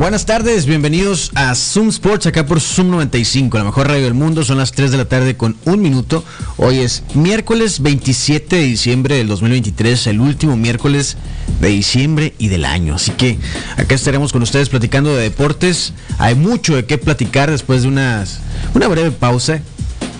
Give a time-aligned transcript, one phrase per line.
[0.00, 4.42] Buenas tardes, bienvenidos a Zoom Sports acá por Zoom 95, la mejor radio del mundo.
[4.44, 6.24] Son las 3 de la tarde con un minuto.
[6.56, 11.18] Hoy es miércoles 27 de diciembre del 2023, el último miércoles
[11.60, 12.94] de diciembre y del año.
[12.94, 13.38] Así que
[13.76, 15.92] acá estaremos con ustedes platicando de deportes.
[16.16, 18.40] Hay mucho de qué platicar después de unas,
[18.72, 19.60] una breve pausa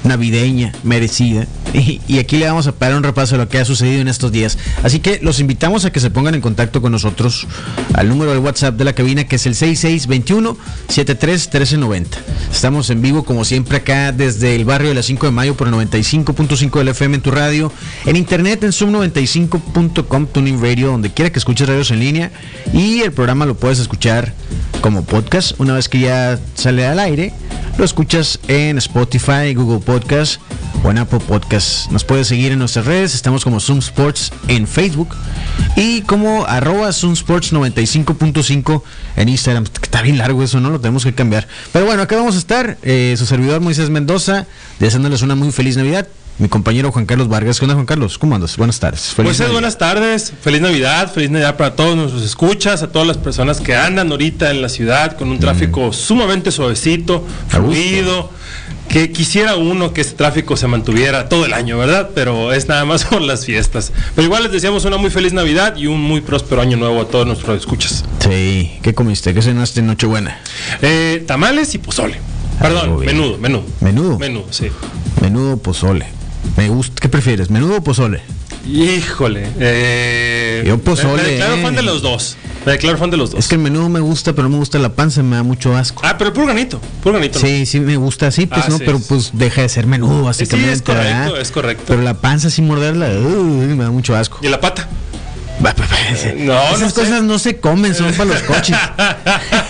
[0.04, 1.46] navideña, merecida.
[1.72, 4.32] Y, aquí le vamos a parar un repaso de lo que ha sucedido en estos
[4.32, 4.58] días.
[4.82, 7.46] Así que los invitamos a que se pongan en contacto con nosotros
[7.94, 12.06] al número del WhatsApp de la cabina que es el 6621-731390.
[12.52, 15.68] Estamos en vivo como siempre acá desde el barrio de la 5 de mayo por
[15.68, 17.70] el 95.5 del FM en tu radio,
[18.04, 22.32] en internet en zoom95.com, tuning radio, donde quiera que escuches radios en línea.
[22.72, 24.34] Y el programa lo puedes escuchar
[24.80, 27.32] como podcast una vez que ya sale al aire.
[27.80, 30.38] Lo escuchas en Spotify, Google Podcast
[30.84, 31.90] o en Apple Podcast.
[31.90, 33.14] Nos puedes seguir en nuestras redes.
[33.14, 35.08] Estamos como Zoom Sports en Facebook
[35.76, 38.82] y como arroba Zoom Sports 95.5
[39.16, 39.64] en Instagram.
[39.82, 40.68] Está bien largo eso, ¿no?
[40.68, 41.48] Lo tenemos que cambiar.
[41.72, 42.76] Pero bueno, acá vamos a estar.
[42.82, 44.46] Eh, su servidor Moisés Mendoza,
[44.78, 46.06] deseándoles una muy feliz Navidad
[46.40, 47.58] mi compañero Juan Carlos Vargas.
[47.58, 48.16] ¿Qué onda, Juan Carlos?
[48.18, 48.56] ¿Cómo andas?
[48.56, 49.12] Buenas tardes.
[49.14, 50.32] Feliz pues buenas tardes.
[50.40, 51.12] Feliz Navidad.
[51.12, 54.70] Feliz Navidad para todos nuestros escuchas, a todas las personas que andan ahorita en la
[54.70, 58.30] ciudad con un tráfico sumamente suavecito, fluido.
[58.88, 62.10] Que quisiera uno que ese tráfico se mantuviera todo el año, ¿verdad?
[62.12, 63.92] Pero es nada más por las fiestas.
[64.16, 67.06] Pero igual les deseamos una muy feliz Navidad y un muy próspero año nuevo a
[67.06, 68.04] todos nuestros escuchas.
[68.18, 69.32] Sí, ¿qué comiste?
[69.32, 70.40] ¿Qué cenaste en Nochebuena?
[70.82, 72.18] Eh, tamales y pozole.
[72.60, 73.64] Perdón, menudo, menudo.
[73.80, 74.18] Menudo.
[74.18, 74.70] Menudo, sí.
[75.22, 76.19] Menudo pozole.
[76.56, 77.50] Me gusta, ¿qué prefieres?
[77.50, 78.20] ¿Menudo o pozole?
[78.66, 79.48] Híjole.
[79.58, 81.22] Eh, Yo pozole.
[81.22, 82.36] Me, declaro fan de los dos.
[82.66, 83.40] Me declaro fan de los dos.
[83.40, 85.74] Es que el menudo me gusta, pero no me gusta la panza, me da mucho
[85.76, 86.02] asco.
[86.04, 87.38] Ah, pero puro ganito, puro ganito.
[87.38, 88.78] Sí, sí me gusta así, pues, ah, ¿no?
[88.78, 90.72] pero pues deja de ser menudo, básicamente.
[90.72, 91.84] Sí, es correcto, es correcto.
[91.86, 94.38] Pero la panza sin morderla, me da mucho asco.
[94.42, 94.88] ¿Y la pata?
[96.38, 98.76] No, Esas cosas no se comen, son para los coches.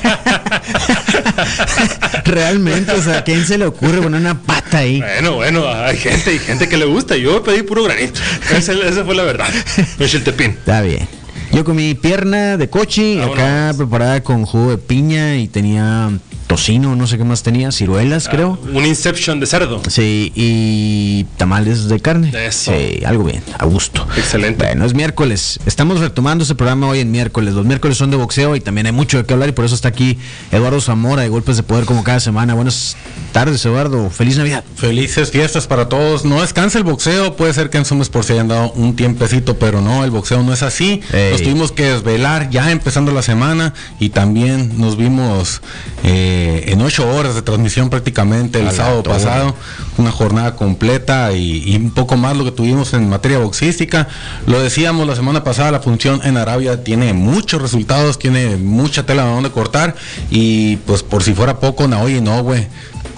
[2.25, 5.01] Realmente, o sea, quién se le ocurre poner una pata ahí?
[5.01, 7.17] Bueno, bueno, hay gente, hay gente que le gusta.
[7.17, 8.21] Yo pedí puro granito.
[8.55, 9.49] Esa, fue la verdad.
[9.99, 10.51] Es el tepín.
[10.51, 11.20] Está bien.
[11.61, 16.11] Yo comí pierna de coche, acá preparada con jugo de piña y tenía
[16.47, 18.59] tocino, no sé qué más tenía, ciruelas, ah, creo.
[18.73, 19.83] Un Inception de cerdo.
[19.87, 22.33] Sí, y tamales de carne.
[22.51, 24.09] Sí, algo bien, a gusto.
[24.17, 24.65] Excelente.
[24.65, 25.61] Bueno, es miércoles.
[25.67, 27.53] Estamos retomando ese programa hoy en miércoles.
[27.53, 29.75] Los miércoles son de boxeo y también hay mucho de qué hablar y por eso
[29.75, 30.17] está aquí
[30.53, 32.55] Eduardo Zamora de Golpes de Poder como cada semana.
[32.55, 32.97] Buenas
[33.31, 34.11] tardes, Eduardo.
[34.11, 34.65] Feliz Navidad.
[34.77, 36.25] Felices fiestas para todos.
[36.25, 37.37] No descansa el boxeo.
[37.37, 40.43] Puede ser que en Sumes por si hayan dado un tiempecito, pero no, el boxeo
[40.43, 41.01] no es así.
[41.31, 45.61] Nos tuvimos que desvelar ya empezando la semana y también nos vimos...
[46.03, 49.55] Eh, en ocho horas de transmisión prácticamente el sábado pasado,
[49.99, 54.09] una jornada completa y, un poco más lo que tuvimos en materia boxística.
[54.47, 59.25] Lo decíamos la semana pasada, la función en Arabia tiene muchos resultados, tiene mucha tela
[59.25, 59.95] de donde cortar
[60.31, 62.69] y pues por si fuera poco, Naoya Inoue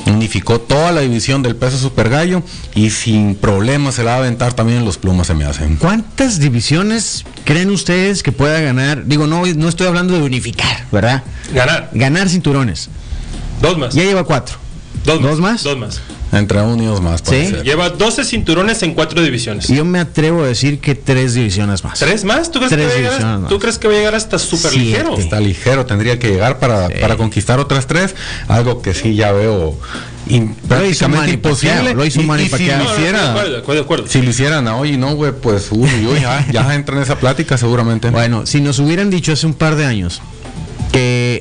[0.07, 2.43] unificó toda la división del peso super gallo
[2.75, 5.77] y sin problemas se la va a aventar también en los plumas se me hacen.
[5.77, 9.07] ¿Cuántas divisiones creen ustedes que pueda ganar?
[9.07, 11.23] Digo, no, no estoy hablando de unificar, ¿verdad?
[11.55, 11.91] Ganar.
[11.93, 12.89] Ganar cinturones.
[13.61, 13.95] Dos más.
[13.95, 14.57] Ya lleva cuatro.
[15.05, 15.63] Dos, ¿Dos más?
[15.63, 16.01] Dos más.
[16.01, 17.23] Entre uno y dos más.
[17.29, 17.53] Sí.
[17.63, 19.69] Lleva 12 cinturones en cuatro divisiones.
[19.69, 21.99] Yo me atrevo a decir que tres divisiones más.
[21.99, 22.51] ¿Tres más?
[22.51, 25.19] ¿Tú crees, que, va a llegar, ¿tú crees que va a llegar hasta súper ligero?
[25.19, 28.15] Está ligero, tendría que llegar para, para conquistar otras tres.
[28.49, 29.79] Algo que sí ya veo
[30.69, 31.95] prácticamente imposible.
[31.95, 33.37] Lo hizo y, si lo hicieran,
[34.07, 35.89] si lo hicieran a hoy no, güey, pues uy,
[36.21, 38.11] ya, ya entra en esa plática seguramente.
[38.11, 40.23] Bueno, si nos hubieran dicho hace un par de años
[40.93, 41.41] que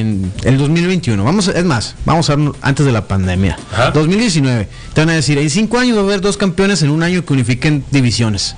[0.00, 3.58] en el 2021, vamos, es más, vamos a ver antes de la pandemia,
[3.92, 7.02] 2019, te van a decir, en cinco años va a haber dos campeones en un
[7.02, 8.54] año que unifiquen divisiones.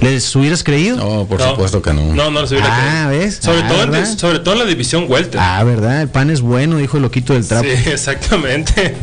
[0.00, 0.96] ¿Les hubieras creído?
[0.96, 2.14] No, por supuesto que no.
[2.14, 3.40] No, no les hubiera ah, ¿ves?
[3.42, 5.40] Sobre, ah, todo en, sobre todo en la división Welter.
[5.40, 6.02] Ah, ¿verdad?
[6.02, 7.64] El pan es bueno, dijo el loquito del trapo.
[7.64, 8.94] Sí, exactamente.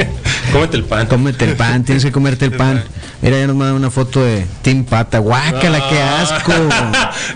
[0.52, 1.08] Cómete el pan.
[1.08, 2.84] Cómete el pan, tienes que comerte el pan.
[3.22, 5.20] Mira, ya nos mandan una foto de Team Pata.
[5.20, 6.54] ¡Guácala, qué asco!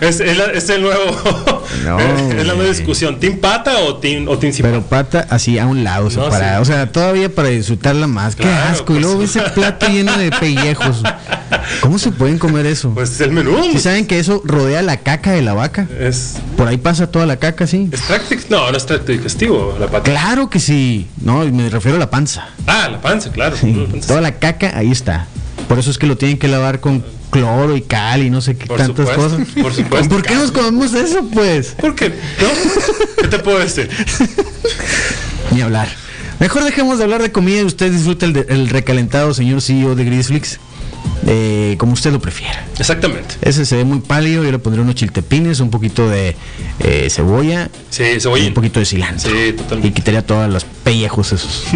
[0.00, 1.64] es, es, el nuevo.
[1.84, 1.98] No,
[2.38, 3.18] es la nueva discusión.
[3.18, 6.62] ¿Team Pata o Team, o team Pero Pata así a un lado, separado.
[6.62, 8.36] O sea, todavía para disfrutarla más.
[8.36, 8.94] ¡Qué asco!
[8.94, 11.02] Y luego ese plato lleno de pellejos.
[11.80, 12.90] ¿Cómo se pueden comer eso?
[12.94, 13.56] Pues el menú.
[13.72, 15.88] ¿Sí saben que eso rodea la caca de la vaca?
[15.98, 16.36] Es.
[16.56, 17.90] Por ahí pasa toda la caca, sí.
[17.92, 18.02] ¿Es
[18.50, 20.10] no, no es tracto digestivo la pata.
[20.10, 21.08] Claro que sí.
[21.20, 22.48] No, me refiero a la panza.
[22.66, 23.56] Ah, la panza, claro.
[24.06, 25.26] Toda la caca ahí está.
[25.68, 28.56] Por eso es que lo tienen que lavar con cloro y cal y no sé
[28.56, 29.62] qué Por tantas supuesto, cosas.
[29.62, 30.08] por supuesto.
[30.08, 31.68] ¿Por qué nos comemos eso, pues?
[31.80, 32.08] ¿Por qué?
[32.10, 33.22] ¿No?
[33.22, 33.88] ¿Qué te puedo decir?
[35.50, 35.88] Ni hablar.
[36.40, 39.94] Mejor dejemos de hablar de comida y usted disfruta el, de- el recalentado, señor CEO
[39.94, 40.58] de Grizzlix,
[41.26, 42.66] eh, como usted lo prefiera.
[42.78, 43.34] Exactamente.
[43.42, 46.36] Ese se ve muy pálido, yo le pondré unos chiltepines, un poquito de
[46.80, 48.48] eh, cebolla Sí, y cebollín.
[48.48, 49.30] un poquito de cilantro.
[49.30, 49.88] Sí, totalmente.
[49.88, 51.64] Y quitaría todos los pellejos esos.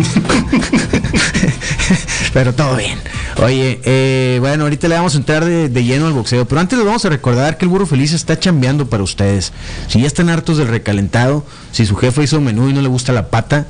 [2.32, 2.98] pero todo bien.
[3.42, 6.78] Oye, eh, bueno, ahorita le vamos a entrar de, de lleno al boxeo, pero antes
[6.78, 9.52] les vamos a recordar que el burro feliz está chambeando para ustedes.
[9.88, 13.12] Si ya están hartos del recalentado, si su jefe hizo menú y no le gusta
[13.12, 13.66] la pata,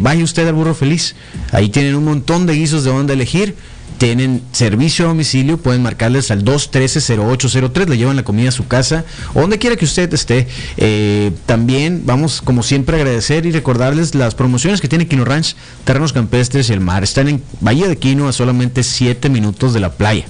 [0.00, 1.14] vaya usted al burro feliz.
[1.52, 3.56] Ahí tienen un montón de guisos de dónde elegir.
[3.98, 9.04] Tienen servicio a domicilio, pueden marcarles al 213-0803, le llevan la comida a su casa
[9.34, 10.46] o donde quiera que usted esté.
[10.76, 15.56] Eh, también vamos, como siempre, a agradecer y recordarles las promociones que tiene Quino Ranch,
[15.84, 17.02] Terrenos Campestres y el Mar.
[17.02, 20.24] Están en Bahía de Quino a solamente 7 minutos de la playa.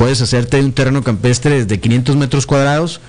[0.00, 3.02] Puedes hacerte un terreno campestre de 500 metros cuadrados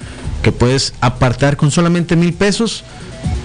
[0.43, 2.83] que puedes apartar con solamente mil pesos.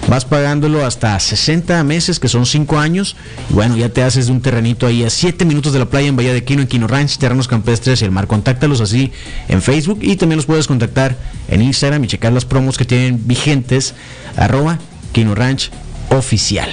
[0.09, 3.15] Vas pagándolo hasta 60 meses, que son 5 años.
[3.49, 6.09] Y bueno, ya te haces de un terrenito ahí a 7 minutos de la playa
[6.09, 8.27] en Bahía de Quino, en Quino Ranch, Terrenos Campestres y el Mar.
[8.27, 9.13] Contáctalos así
[9.47, 11.15] en Facebook y también los puedes contactar
[11.47, 13.93] en Instagram y checar las promos que tienen vigentes.
[14.35, 14.77] Arroba
[15.13, 15.71] Quino Ranch
[16.09, 16.69] Oficial.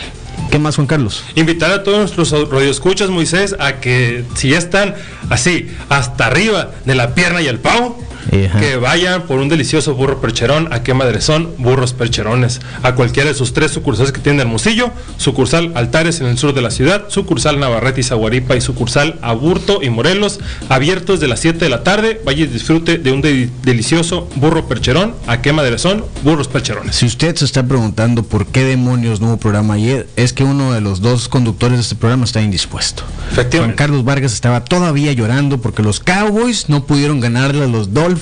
[0.50, 1.24] ¿Qué más, Juan Carlos?
[1.34, 4.94] Invitar a todos nuestros radioescuchas, Moisés, a que si ya están
[5.30, 7.98] así, hasta arriba de la pierna y el pavo,
[8.46, 8.60] Ajá.
[8.60, 12.60] que vayan por un delicioso burro percherón a qué madre son burros percherones.
[12.82, 16.62] A cualquiera de sus tres sucursales que tienen Hermosillo, sucursal Altares en el sur de
[16.62, 21.58] la ciudad, sucursal Navarrete y Zaguaripa y sucursal Aburto y Morelos, abiertos de las 7
[21.58, 22.20] de la tarde.
[22.24, 25.14] Vaya y disfrute de un de- delicioso burro percherón.
[25.26, 26.96] A qué madre son burros percherones.
[26.96, 30.72] Si usted se está preguntando por qué demonios no hubo programa ayer, es que uno
[30.72, 33.02] de los dos conductores de este programa está indispuesto.
[33.30, 33.58] Efectivamente.
[33.58, 38.13] Juan Carlos Vargas estaba todavía llorando porque los Cowboys no pudieron ganarle a los Dolphins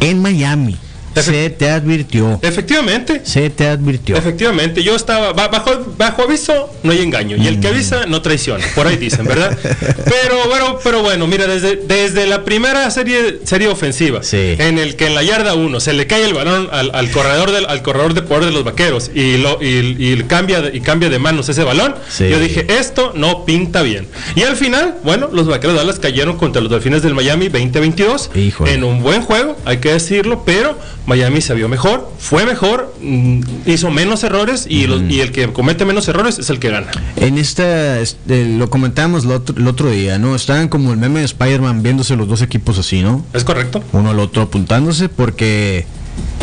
[0.00, 0.76] en Miami.
[1.22, 2.38] Se te advirtió.
[2.42, 3.20] Efectivamente.
[3.24, 4.16] Se te advirtió.
[4.16, 7.36] Efectivamente, yo estaba ba- bajo, bajo aviso, no hay engaño.
[7.36, 9.56] Y el que avisa no traiciona, por ahí dicen, ¿verdad?
[10.04, 14.56] Pero bueno, pero bueno, mira, desde, desde la primera serie, serie ofensiva, Sí.
[14.58, 17.50] en el que en la yarda 1 se le cae el balón al, al corredor
[17.52, 20.80] del, al corredor de poder de los vaqueros y lo y, y cambia de, y
[20.80, 22.28] cambia de manos ese balón, Sí.
[22.28, 24.06] yo dije, esto no pinta bien.
[24.34, 28.30] Y al final, bueno, los vaqueros de Dallas cayeron contra los delfines del Miami 2022
[28.34, 28.72] Híjole.
[28.74, 33.40] en un buen juego, hay que decirlo, pero Miami se vio mejor, fue mejor, mm,
[33.66, 36.88] hizo menos errores y, los- y el que comete menos errores es el que gana.
[37.16, 40.34] En esta, este, lo comentamos el otro, el otro día, ¿no?
[40.34, 43.24] Estaban como el meme de Spider-Man viéndose los dos equipos así, ¿no?
[43.32, 43.82] ¿Es correcto?
[43.92, 45.86] Uno al otro apuntándose porque,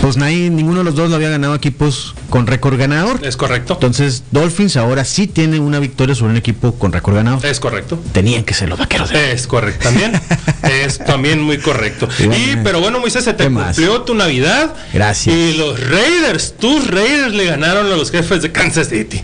[0.02, 3.20] pues nadie, ninguno de los dos lo había ganado equipos con récord ganador.
[3.26, 3.74] Es correcto.
[3.76, 7.46] Entonces, Dolphins ahora sí tiene una victoria sobre un equipo con récord ganador.
[7.46, 7.98] Es correcto.
[8.12, 10.12] Tenían que ser los vaqueros de Es correcto también.
[10.64, 12.10] es también muy correcto.
[12.20, 14.74] Y Y pero bueno, Moisés, se te cumplió tu Navidad.
[14.94, 15.34] Gracias.
[15.36, 19.22] Y los Raiders, tus Raiders le ganaron a los jefes de Kansas City.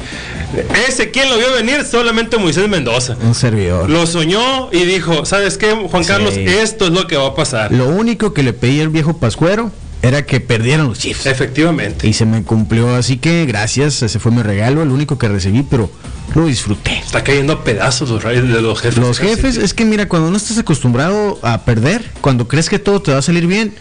[0.88, 3.18] Ese quien lo vio venir solamente Moisés Mendoza.
[3.22, 3.90] un servidor.
[3.90, 6.08] Lo soñó y dijo, ¿sabes qué, Juan Sí.
[6.08, 6.36] Carlos?
[6.38, 7.72] Esto es lo que va a pasar.
[7.72, 11.26] Lo único que le pedí al viejo Pascuero era que perdieran los Chiefs.
[11.26, 12.08] Efectivamente.
[12.08, 15.64] Y se me cumplió, así que gracias, ese fue mi regalo, el único que recibí,
[15.64, 15.92] pero
[16.36, 16.98] lo disfruté.
[17.00, 19.00] Está cayendo a pedazos los Raiders de los jefes.
[19.00, 23.02] Los jefes, es que mira, cuando no estás acostumbrado a perder, cuando crees que todo
[23.02, 23.74] te va a salir bien,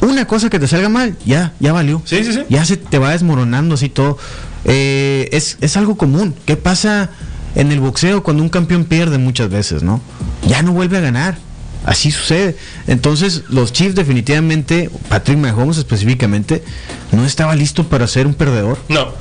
[0.00, 2.02] una cosa que te salga mal, ya, ya valió.
[2.04, 2.40] Sí, sí, sí.
[2.48, 4.18] Ya se te va desmoronando así todo.
[4.64, 6.34] Eh, es, es algo común.
[6.44, 7.10] ¿Qué pasa
[7.54, 10.00] en el boxeo cuando un campeón pierde muchas veces, no?
[10.46, 11.38] Ya no vuelve a ganar.
[11.86, 12.56] Así sucede.
[12.88, 16.64] Entonces, los Chiefs definitivamente, Patrick Mahomes específicamente,
[17.12, 19.12] no estaba listo para ser un perdedor No.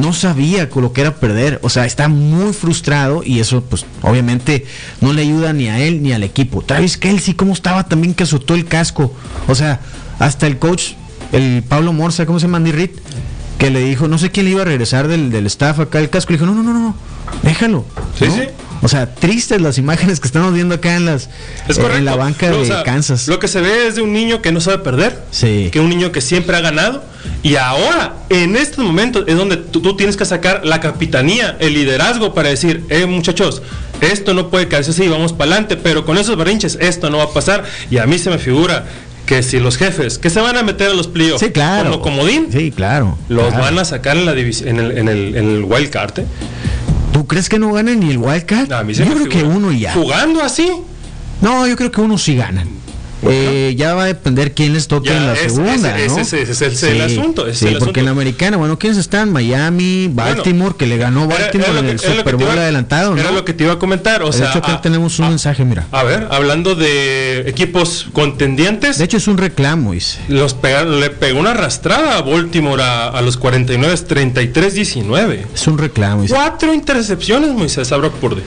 [0.00, 3.84] no sabía con lo que era perder, o sea, está muy frustrado y eso pues
[4.02, 4.64] obviamente
[5.00, 6.62] no le ayuda ni a él ni al equipo.
[6.62, 9.12] Travis Kelsey, ¿cómo estaba también que azotó el casco?
[9.48, 9.80] O sea,
[10.20, 10.92] hasta el coach,
[11.32, 12.58] el Pablo Morza, ¿cómo se llama?
[12.58, 12.90] Andy Reid,
[13.58, 16.10] que le dijo, no sé quién le iba a regresar del, del staff acá el
[16.10, 16.94] casco, le dijo, no, no, no, no,
[17.42, 17.84] déjalo.
[18.16, 18.34] Sí, ¿no?
[18.34, 18.42] sí.
[18.82, 21.28] O sea, tristes las imágenes que estamos viendo acá en las
[21.68, 23.26] Es eh, en la banca No, o de sea, Kansas.
[23.28, 25.18] Lo que se ve es de un niño que no sabe perder.
[25.30, 25.68] Sí.
[25.72, 27.02] Que un niño que siempre ha ganado.
[27.42, 31.74] Y ahora, en estos momentos, es donde tú, tú tienes que sacar la capitanía, el
[31.74, 33.62] liderazgo para decir, eh, muchachos,
[34.00, 35.76] esto no puede quedarse así, vamos para adelante.
[35.76, 37.64] Pero con esos berrinches, esto no va a pasar.
[37.90, 38.84] Y a mí se me figura
[39.28, 41.90] que si los jefes que se van a meter a los playoffs Sí, claro.
[41.90, 43.18] como comodín, Sí, claro.
[43.28, 43.62] los claro.
[43.62, 46.20] van a sacar en, la en, el, en, el, en el wild card.
[46.20, 46.24] ¿eh?
[47.18, 48.68] ¿Tú crees que no ganan ni el Wildcat?
[48.94, 49.92] Se Yo creo que uno ya.
[49.92, 50.70] Jugando así,
[51.40, 52.68] No, yo creo que uno sí ganan.
[53.22, 56.18] Eh, ya va a depender quién les toque en la segunda, ¿no?
[56.18, 57.52] Ese, es el asunto.
[57.52, 59.32] sí, porque en la americana, bueno, ¿quiénes están?
[59.32, 63.64] Miami, Baltimore, que le ganó Baltimore en el Super Bowl adelantado, Era lo que te
[63.64, 64.22] iba a comentar.
[64.22, 65.86] O sea, de hecho, acá tenemos un mensaje, mira.
[65.92, 68.98] A ver, hablando de equipos contendientes.
[68.98, 70.18] De hecho, es un reclamo, dice.
[70.28, 75.46] Los le pegó una arrastrada a Baltimore a, los 49, 33-19.
[75.54, 76.34] Es un reclamo, dice.
[76.34, 78.42] Cuatro intercepciones, Moisés, a Brock Purdy.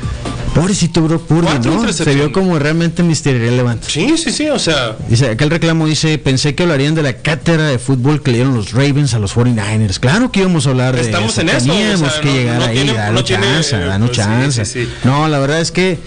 [0.53, 1.91] Pobrecito Brock Purdy, ¿no?
[1.93, 3.87] Se vio como realmente misterio relevante.
[3.89, 4.97] Sí, sí, sí, o sea.
[5.07, 8.37] Dice, acá el reclamo dice, pensé que hablarían de la cátedra de fútbol que le
[8.37, 9.99] dieron los Ravens a los 49ers.
[9.99, 11.65] Claro que íbamos a hablar de Estamos en eso.
[11.65, 14.87] Teníamos que llegar ahí, danos chance, danos chance.
[15.03, 15.97] No, la verdad es que...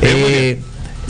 [0.00, 0.60] Eh,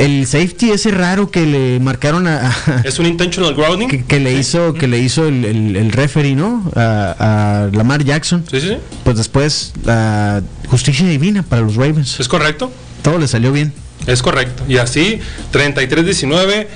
[0.02, 2.54] el safety ese raro que le marcaron a,
[2.84, 3.88] es un intentional grounding.
[3.88, 5.44] que, le hizo que le hizo el,
[5.76, 8.44] el, referee no a, Lamar Jackson.
[8.50, 12.18] Sí sí pues después la justicia divina para los Ravens.
[12.18, 12.72] Es correcto.
[13.02, 13.72] Todo le salió bien.
[14.06, 14.64] Es correcto.
[14.68, 15.20] Y así,
[15.52, 16.66] 33-19,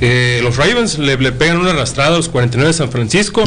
[0.00, 3.42] eh, los Ravens le, pegan una arrastrada a los 49 de San Francisco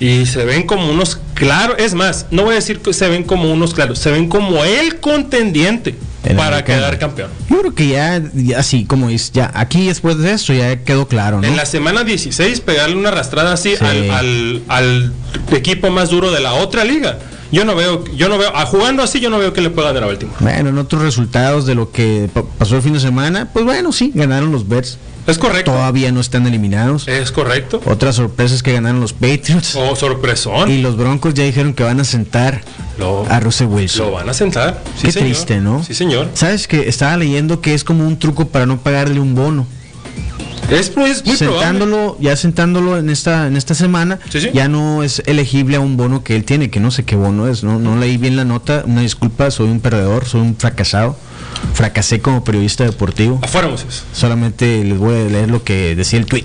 [0.00, 1.76] y se ven como unos claros.
[1.78, 4.64] Es más, no voy a decir que se ven como unos claros, se ven como
[4.64, 5.96] el contendiente
[6.36, 7.30] para quedar campeón.
[7.48, 8.22] Yo creo que ya,
[8.56, 11.46] así como es, ya aquí después de eso ya quedó claro, ¿no?
[11.46, 15.12] En la semana 16 pegarle una arrastrada así al, al,
[15.52, 17.18] equipo más duro de la otra liga.
[17.50, 19.88] Yo no veo, yo no veo, a jugando así yo no veo que le pueda
[19.88, 20.36] ganar a Baltimore.
[20.40, 22.28] Bueno, en otros resultados de lo que
[22.58, 24.98] pasó el fin de semana, pues bueno, sí, ganaron los Bears.
[25.26, 25.72] Es correcto.
[25.72, 27.06] Todavía no están eliminados.
[27.06, 27.82] Es correcto.
[27.84, 29.76] Otras sorpresas que ganaron los Patriots.
[29.76, 30.70] Oh, sorpresón.
[30.70, 32.62] Y los Broncos ya dijeron que van a sentar
[33.28, 34.06] a Russell Wilson.
[34.06, 34.82] Lo van a sentar.
[35.00, 35.84] Qué triste, ¿no?
[35.84, 36.28] Sí, señor.
[36.32, 39.66] Sabes que estaba leyendo que es como un truco para no pagarle un bono.
[40.70, 44.18] Es, pues, muy sentándolo, Ya sentándolo en esta, en esta semana,
[44.52, 47.48] ya no es elegible a un bono que él tiene, que no sé qué bono
[47.48, 47.78] es, ¿no?
[47.78, 51.16] No leí bien la nota, una disculpa, soy un perdedor, soy un fracasado.
[51.74, 53.40] Fracasé como periodista deportivo.
[53.42, 53.68] Afuera,
[54.12, 56.44] Solamente les voy a leer lo que decía el tweet.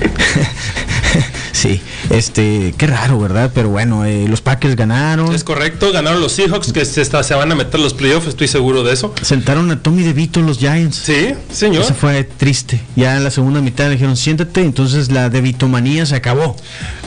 [1.52, 1.80] sí,
[2.10, 3.50] este, qué raro, ¿verdad?
[3.54, 5.34] Pero bueno, eh, los Packers ganaron.
[5.34, 8.82] Es correcto, ganaron los Seahawks, que se, se van a meter los playoffs, estoy seguro
[8.82, 9.14] de eso.
[9.22, 10.96] Sentaron a Tommy DeVito los Giants.
[10.96, 11.82] Sí, señor.
[11.82, 12.80] Eso fue triste.
[12.96, 16.56] Ya en la segunda mitad le dijeron, siéntate, entonces la DeVito manía se acabó.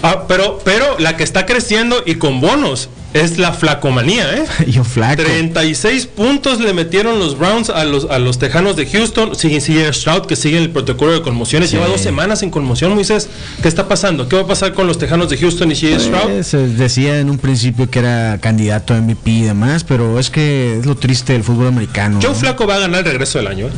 [0.01, 4.45] Ah, pero, pero la que está creciendo y con bonos es la flacomanía, ¿eh?
[4.67, 5.23] Yo flaco.
[5.23, 9.35] 36 puntos le metieron los Browns a los, a los Tejanos de Houston.
[9.35, 11.71] Sigue, sigue Stroud, que sigue el protocolo de conmociones.
[11.71, 13.29] Lleva dos semanas en conmoción, Moisés.
[13.61, 14.27] ¿Qué está pasando?
[14.27, 16.23] ¿Qué va a pasar con los Tejanos de Houston y sigue Stroud?
[16.23, 20.29] Pues, se decía en un principio que era candidato a MVP y demás, pero es
[20.29, 22.19] que es lo triste del fútbol americano.
[22.21, 23.71] Joe Flaco va a ganar el regreso del año, ¿eh?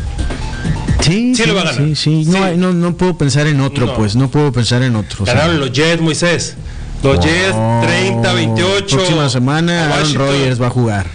[1.02, 1.82] Sí, sí, lo va a ganar.
[1.82, 2.26] Sí, sí.
[2.26, 4.16] No, no, puedo pensar en otro, pues.
[4.16, 5.26] No puedo pensar en otro.
[5.26, 6.56] Ganaron los Jets, Moisés.
[7.04, 8.96] Los Jets 30, 28.
[8.96, 11.08] Próxima semana Aaron Rodgers va a jugar.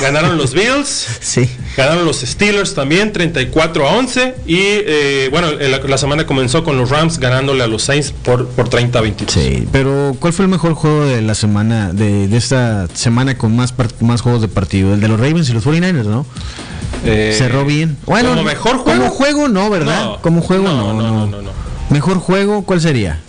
[0.00, 1.18] Ganaron los Bills.
[1.20, 1.48] sí.
[1.76, 4.34] Ganaron los Steelers también, 34 a 11.
[4.46, 8.68] Y eh, bueno, la, semana comenzó con los Rams ganándole a los Saints por, por
[8.68, 9.32] 30 a 22.
[9.32, 13.74] Sí, pero ¿cuál fue el mejor juego de la semana, de, esta semana con más,
[14.00, 14.92] más juegos de partido?
[14.92, 16.26] El de los Ravens y los 49ers, ¿no?
[17.04, 17.96] Eh, Cerró bien.
[18.06, 18.98] Bueno, como mejor juego.
[18.98, 20.16] Como juego no, ¿verdad?
[20.20, 21.50] como juego no no, no no,
[21.90, 23.20] Mejor juego, ¿cuál sería?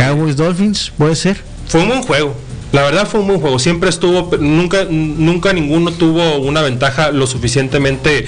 [0.00, 1.36] Cowboys Dolphins, puede ser.
[1.68, 2.34] Fue un buen juego.
[2.72, 3.58] La verdad fue un buen juego.
[3.58, 8.26] Siempre estuvo, nunca, nunca ninguno tuvo una ventaja lo suficientemente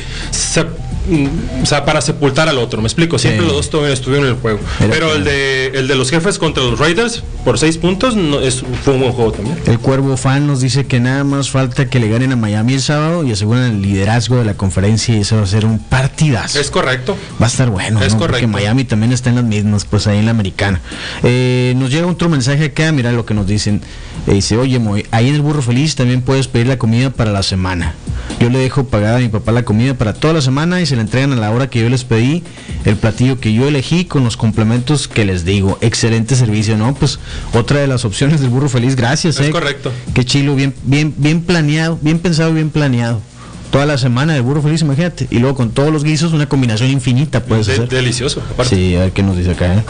[1.62, 4.60] o sea, para sepultar al otro, me explico, siempre los dos estuvieron en el juego.
[4.78, 8.62] Pero el de, el de los jefes contra los Raiders por seis puntos no, es,
[8.84, 9.58] fue un buen juego también.
[9.66, 12.82] El Cuervo Fan nos dice que nada más falta que le ganen a Miami el
[12.82, 16.60] sábado y aseguran el liderazgo de la conferencia y eso va a ser un partidazo.
[16.60, 17.16] Es correcto.
[17.40, 18.32] Va a estar bueno, es correcto.
[18.32, 20.80] Porque Miami también está en las mismas, pues ahí en la americana.
[21.22, 23.82] Eh, nos llega otro mensaje acá, mira lo que nos dicen.
[24.26, 24.80] Eh, dice, oye,
[25.10, 27.94] ahí en el Burro Feliz también puedes pedir la comida para la semana.
[28.38, 30.96] Yo le dejo pagada a mi papá la comida para toda la semana y se
[30.96, 32.42] la entregan a la hora que yo les pedí
[32.84, 35.78] el platillo que yo elegí con los complementos que les digo.
[35.80, 36.92] Excelente servicio, ¿no?
[36.94, 37.18] Pues
[37.54, 39.40] otra de las opciones del burro feliz, gracias.
[39.40, 39.50] Es eh.
[39.50, 39.90] correcto.
[40.12, 43.22] Qué chilo, bien, bien, bien planeado, bien pensado, bien planeado.
[43.70, 45.28] Toda la semana del burro feliz, imagínate.
[45.30, 47.88] Y luego con todos los guisos, una combinación infinita puede ser.
[47.88, 49.82] Delicioso, Sí, a ver qué nos dice acá, ¿eh?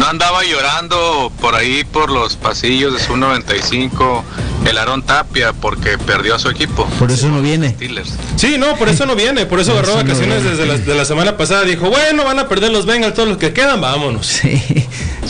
[0.00, 4.24] No andaba llorando por ahí por los pasillos de su 95
[4.64, 6.86] el Aarón Tapia porque perdió a su equipo.
[6.98, 7.76] Por eso no viene.
[8.36, 9.44] Sí, no, por eso no viene.
[9.44, 11.64] Por eso agarró vacaciones desde la, de la semana pasada.
[11.64, 14.26] Dijo, bueno, van a perder los Bengals todos los que quedan, vámonos.
[14.26, 14.62] Sí,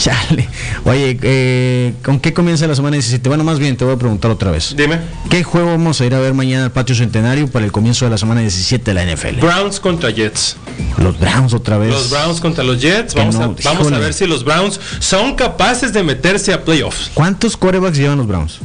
[0.01, 0.49] chale.
[0.85, 3.27] Oye, eh, ¿con qué comienza la semana 17?
[3.29, 4.75] Bueno, más bien te voy a preguntar otra vez.
[4.75, 4.99] Dime.
[5.29, 8.11] ¿Qué juego vamos a ir a ver mañana al Patio Centenario para el comienzo de
[8.11, 9.39] la semana 17 de la NFL?
[9.39, 10.57] Browns contra Jets.
[10.97, 11.91] Los Browns otra vez.
[11.91, 13.13] Los Browns contra los Jets.
[13.13, 17.11] Vamos, a, vamos a ver si los Browns son capaces de meterse a playoffs.
[17.13, 18.59] ¿Cuántos corebacks llevan los Browns?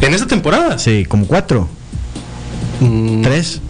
[0.00, 0.78] ¿En esta temporada?
[0.78, 1.68] Sí, como cuatro.
[2.80, 3.60] Mm, ¿Tres?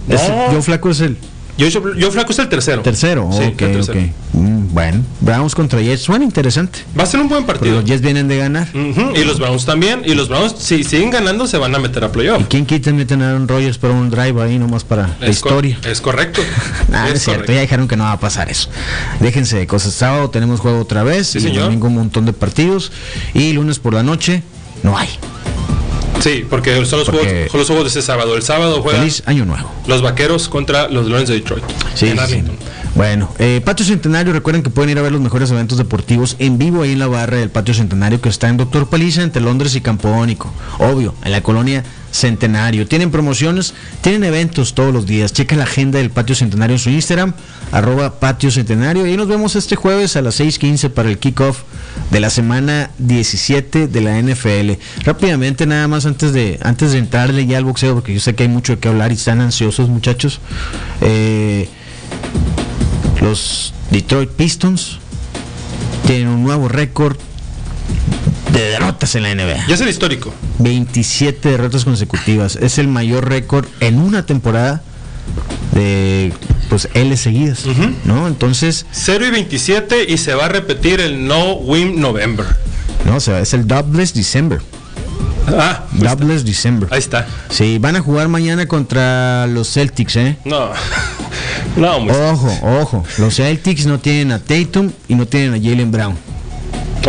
[0.52, 1.16] Yo Flaco es el.
[1.58, 2.82] Yo, yo Flaco es el tercero.
[2.82, 3.96] Tercero, sí, ok.
[4.32, 6.80] Mm, bueno, Browns contra Jets suena interesante.
[6.98, 7.76] Va a ser un buen partido.
[7.76, 8.68] los Jets vienen de ganar.
[8.74, 10.02] Y los Browns también.
[10.04, 12.42] Y los Browns, si siguen ganando, se van a meter a playoff.
[12.42, 15.78] ¿Y quién quita meter a Aaron Rodgers para un drive ahí nomás para la historia?
[15.84, 16.42] es correcto.
[16.92, 18.70] Ah, es, cierto, ya dijeron que no va a pasar eso.
[19.20, 19.92] Déjense de cosas.
[19.92, 21.26] Sábado tenemos juego otra vez.
[21.26, 22.92] Sí, y domingo un montón de partidos.
[23.34, 24.42] Y lunes por la noche
[24.82, 25.08] no hay.
[26.20, 28.36] Sí, porque son los, Juegos, los juegos de ese sábado.
[28.36, 29.70] El sábado juegan Feliz Año Nuevo.
[29.86, 31.64] Los Vaqueros contra los Lions de Detroit.
[31.94, 32.12] Sí,
[32.94, 36.58] Bueno, eh, Patio Centenario, recuerden que pueden ir a ver los mejores eventos deportivos en
[36.58, 39.74] vivo ahí en la barra del Patio Centenario que está en Doctor Paliza entre Londres
[39.74, 40.52] y Campónico.
[40.78, 42.86] Obvio, en la colonia Centenario.
[42.86, 45.32] Tienen promociones, tienen eventos todos los días.
[45.32, 47.34] Checa la agenda del Patio Centenario en su Instagram,
[47.72, 49.06] arroba Patio Centenario.
[49.06, 51.62] Y nos vemos este jueves a las 6.15 para el kickoff
[52.10, 54.72] de la semana 17 de la NFL.
[55.04, 58.44] Rápidamente, nada más antes de, antes de entrarle ya al boxeo, porque yo sé que
[58.44, 60.40] hay mucho de qué hablar y están ansiosos muchachos.
[61.00, 61.68] Eh,
[63.20, 64.98] los Detroit Pistons
[66.06, 67.16] tienen un nuevo récord
[68.52, 69.66] de derrotas en la NBA.
[69.66, 70.32] Ya es el histórico.
[70.58, 72.56] 27 derrotas consecutivas.
[72.56, 74.82] Es el mayor récord en una temporada
[75.72, 76.32] de
[76.76, 77.64] pues L seguidas,
[78.04, 78.26] ¿no?
[78.28, 82.44] Entonces 0 y 27 y se va a repetir el no win November.
[83.06, 84.60] No, o sea, es el Doubles December.
[85.46, 86.86] Ah, Doubles December.
[86.92, 87.26] Ahí está.
[87.48, 90.36] Sí, van a jugar mañana contra los Celtics, ¿eh?
[90.44, 90.68] No.
[91.78, 93.04] no, Ojo, ojo.
[93.16, 96.14] Los Celtics no tienen a Tatum y no tienen a Jalen Brown.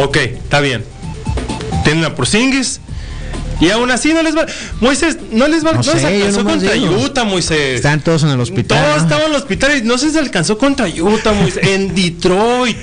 [0.02, 0.86] Ok, está bien.
[1.84, 2.80] Tienen a Porzingis
[3.60, 4.46] y aún así no les va.
[4.82, 5.74] Moisés, no les va.
[5.74, 7.76] No, se alcanzó contra Utah, Moisés.
[7.76, 8.84] Están todos en el hospital.
[8.84, 11.68] Todos estaban en el hospital y no se alcanzó contra Utah, Moisés.
[11.68, 12.78] en Detroit.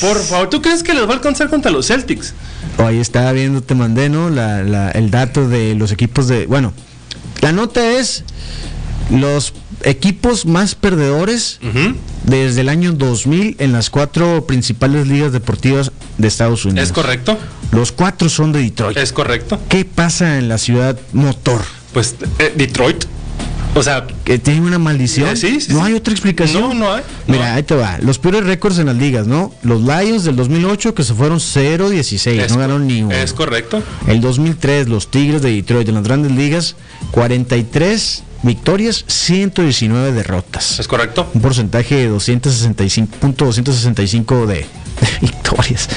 [0.00, 2.32] Por favor, ¿tú crees que les va a alcanzar contra los Celtics?
[2.78, 4.30] Ahí estaba viendo, te mandé, ¿no?
[4.30, 6.46] La, el dato de los equipos de.
[6.46, 6.72] Bueno,
[7.42, 8.24] la nota es
[9.10, 9.52] los
[9.82, 11.58] equipos más perdedores
[12.24, 16.88] desde el año 2000 en las cuatro principales ligas deportivas de Estados Unidos.
[16.88, 17.38] ¿Es correcto?
[17.72, 18.96] Los cuatro son de Detroit.
[18.96, 19.60] ¿Es correcto?
[19.68, 21.62] ¿Qué pasa en la ciudad motor?
[21.92, 23.04] Pues eh, Detroit.
[23.74, 25.28] O sea, que tiene una maldición.
[25.28, 26.62] Eh, sí, no hay otra explicación.
[26.62, 27.02] No, no hay.
[27.28, 27.98] Mira, ahí te va.
[27.98, 29.54] Los peores récords en las ligas, ¿no?
[29.62, 33.14] Los Lions del 2008 que se fueron 0-16, no ganaron ni uno.
[33.14, 33.80] Es correcto.
[34.08, 36.74] El 2003 los Tigres de Detroit en las grandes ligas
[37.12, 40.80] 43 victorias, 119 derrotas.
[40.80, 41.30] Es correcto.
[41.34, 44.66] Un porcentaje de 265.265 de,
[45.20, 45.88] victorias.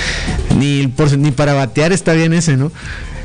[0.57, 0.87] Ni,
[1.31, 2.71] para batear está bien ese, ¿no?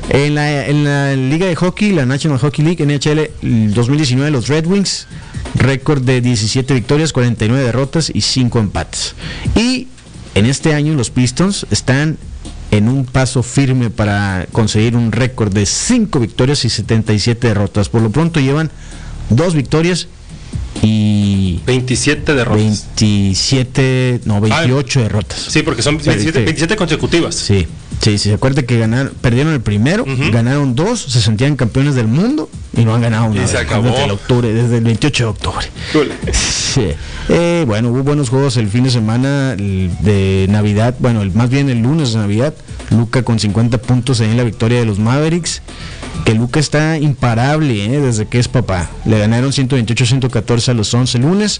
[0.09, 5.07] En la, Liga de Hockey, la National Hockey League, NHL 2019, los Red Wings,
[5.55, 9.15] récord de 17 victorias, 49 derrotas y 5 empates.
[9.55, 9.87] Y
[10.35, 12.17] en este año los Pistons están
[12.71, 17.89] en un paso firme para conseguir un récord de 5 victorias y 77 derrotas.
[17.89, 18.71] Por lo pronto llevan
[19.29, 20.07] dos victorias
[20.81, 22.87] y 27 derrotas.
[22.95, 25.39] 27, no, 28 derrotas.
[25.39, 27.35] Sí, porque son 27, consecutivas.
[27.35, 27.67] Sí.
[28.01, 32.49] Sí, se acuerda que ganaron, perdieron el primero, ganaron dos, se sentían campeones del mundo
[32.73, 33.45] y no han ganado nada.
[33.45, 33.89] se acabó.
[33.89, 35.67] Desde el, octubre, desde el 28 de octubre.
[36.31, 36.91] Sí.
[37.27, 41.69] Eh, bueno, hubo buenos juegos el fin de semana de Navidad, bueno, el, más bien
[41.69, 42.53] el lunes de Navidad.
[42.89, 45.61] Luca con 50 puntos en la victoria de los Mavericks
[46.29, 47.99] que Luca está imparable ¿eh?
[47.99, 48.87] desde que es papá.
[49.03, 51.59] Le ganaron 128-114 a los 11 lunes,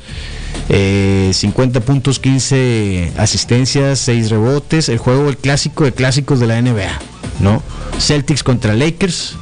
[0.67, 4.89] 50 eh, puntos, 15 asistencias, 6 rebotes.
[4.89, 6.99] El juego, el clásico de clásicos de la NBA,
[7.39, 7.63] ¿no?
[7.97, 9.37] Celtics contra Lakers.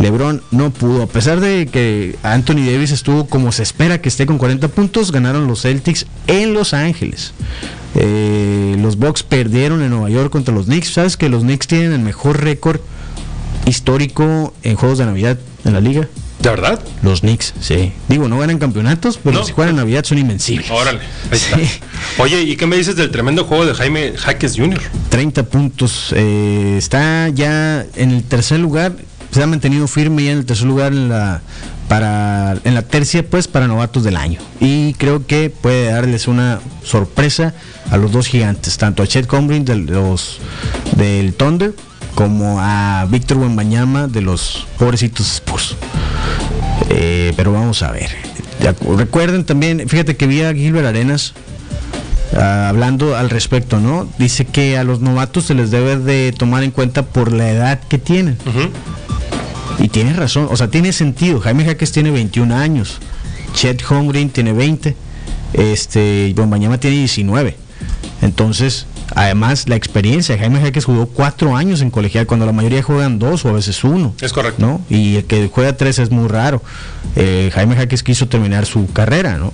[0.00, 4.26] LeBron no pudo, a pesar de que Anthony Davis estuvo como se espera que esté
[4.26, 7.32] con 40 puntos, ganaron los Celtics en Los Ángeles.
[7.94, 10.94] Eh, los Bucks perdieron en Nueva York contra los Knicks.
[10.94, 12.80] Sabes que los Knicks tienen el mejor récord
[13.66, 16.08] histórico en juegos de Navidad en la liga.
[16.40, 16.78] ¿De verdad?
[17.02, 17.92] Los Knicks, sí.
[18.06, 20.70] Digo, no ganan campeonatos, pero si juegan Navidad son invencibles.
[20.70, 21.00] Órale,
[21.30, 21.58] ahí está.
[22.22, 24.80] Oye, ¿y qué me dices del tremendo juego de Jaime Jaques Jr.?
[25.08, 26.12] 30 puntos.
[26.14, 28.92] Eh, está ya en el tercer lugar.
[29.30, 31.40] Se ha mantenido firme ya en el tercer lugar en la
[31.88, 36.60] para en la tercia pues para novatos del año y creo que puede darles una
[36.82, 37.54] sorpresa
[37.90, 40.38] a los dos gigantes tanto a Chet Combrin de los
[40.96, 41.74] del Thunder
[42.14, 45.76] como a Víctor Buenbañama de los pobrecitos Spurs.
[46.90, 48.10] Eh, pero vamos a ver.
[48.96, 51.34] recuerden también, fíjate que vi a Gilbert Arenas
[52.36, 54.08] ah, hablando al respecto, ¿no?
[54.18, 57.80] Dice que a los novatos se les debe de tomar en cuenta por la edad
[57.88, 58.38] que tienen.
[59.78, 61.40] Y tiene razón, o sea, tiene sentido.
[61.40, 62.98] Jaime Jaques tiene 21 años,
[63.54, 64.94] Chet Holmgren tiene 20,
[65.54, 67.56] este, Buenbañama tiene 19.
[68.22, 70.38] Entonces, Además, la experiencia.
[70.38, 73.84] Jaime Jaques jugó cuatro años en colegial, cuando la mayoría juegan dos o a veces
[73.84, 74.14] uno.
[74.20, 74.64] Es correcto.
[74.64, 74.80] ¿no?
[74.88, 76.62] Y el que juega tres es muy raro.
[77.16, 79.52] Eh, Jaime Jaques quiso terminar su carrera, ¿no?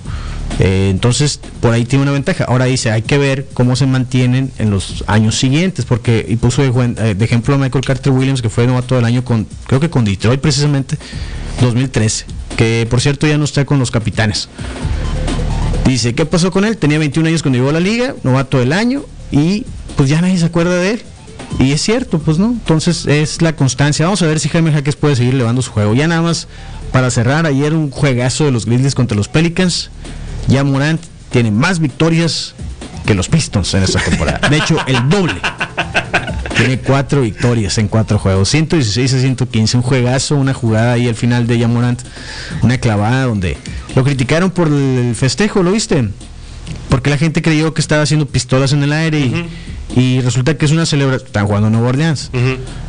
[0.59, 2.45] Eh, entonces, por ahí tiene una ventaja.
[2.45, 6.61] Ahora dice, hay que ver cómo se mantienen en los años siguientes, porque y puso
[6.61, 9.79] de, eh, de, ejemplo a Michael Carter Williams, que fue novato del año con, creo
[9.79, 10.97] que con Detroit precisamente,
[11.61, 12.25] 2013,
[12.57, 14.49] que por cierto ya no está con los capitanes.
[15.85, 16.77] Dice, ¿qué pasó con él?
[16.77, 19.65] Tenía 21 años cuando llegó a la liga, novato del año, y
[19.95, 21.01] pues ya nadie se acuerda de él.
[21.59, 22.47] Y es cierto, pues no.
[22.47, 24.05] Entonces es la constancia.
[24.05, 25.93] Vamos a ver si Jaime Jaques puede seguir levando su juego.
[25.93, 26.47] Ya nada más
[26.91, 29.89] para cerrar, ayer un juegazo de los Grizzlies contra los Pelicans.
[30.47, 32.55] Ya Morant tiene más victorias
[33.05, 34.49] que los Pistons en esta temporada.
[34.49, 35.39] De hecho, el doble.
[36.55, 38.49] Tiene cuatro victorias en cuatro juegos.
[38.49, 39.77] 116 a 115.
[39.77, 42.01] Un juegazo, una jugada ahí al final de Yamorant.
[42.61, 43.57] Una clavada donde
[43.95, 46.09] lo criticaron por el festejo, ¿lo viste?
[47.01, 50.65] Porque la gente creyó que estaba haciendo pistolas en el aire y, y resulta que
[50.65, 51.25] es una celebración.
[51.25, 52.29] Están jugando en Nueva Orleans.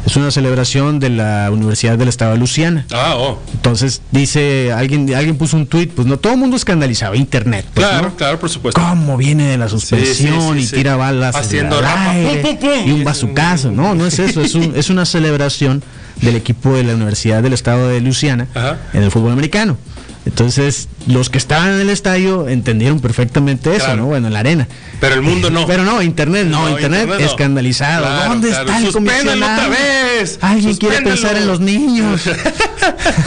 [0.05, 2.85] Es una celebración de la Universidad del Estado de Luciana.
[2.92, 3.40] Ah, oh.
[3.55, 7.64] Entonces dice, alguien alguien puso un tuit, pues no, todo el mundo escandalizado, internet.
[7.72, 8.79] Pues, claro, claro, por supuesto.
[8.79, 11.35] ¿Cómo viene de la suspensión y tira balas?
[11.35, 13.70] Haciendo aire, y un bazucazo.
[13.70, 15.83] No, no es eso, es, un, es una celebración
[16.20, 18.46] del equipo de la Universidad del Estado de Luciana
[18.92, 19.79] en el fútbol americano.
[20.24, 24.06] Entonces, los que estaban en el estadio entendieron perfectamente eso, ¿no?
[24.06, 24.68] Bueno, en la arena.
[25.00, 25.66] Pero el mundo no.
[25.66, 28.28] Pero no, Internet no, Internet, escandalizado.
[28.28, 30.38] ¿Dónde está el otra vez!
[30.40, 32.22] Alguien quiere pensar en los niños.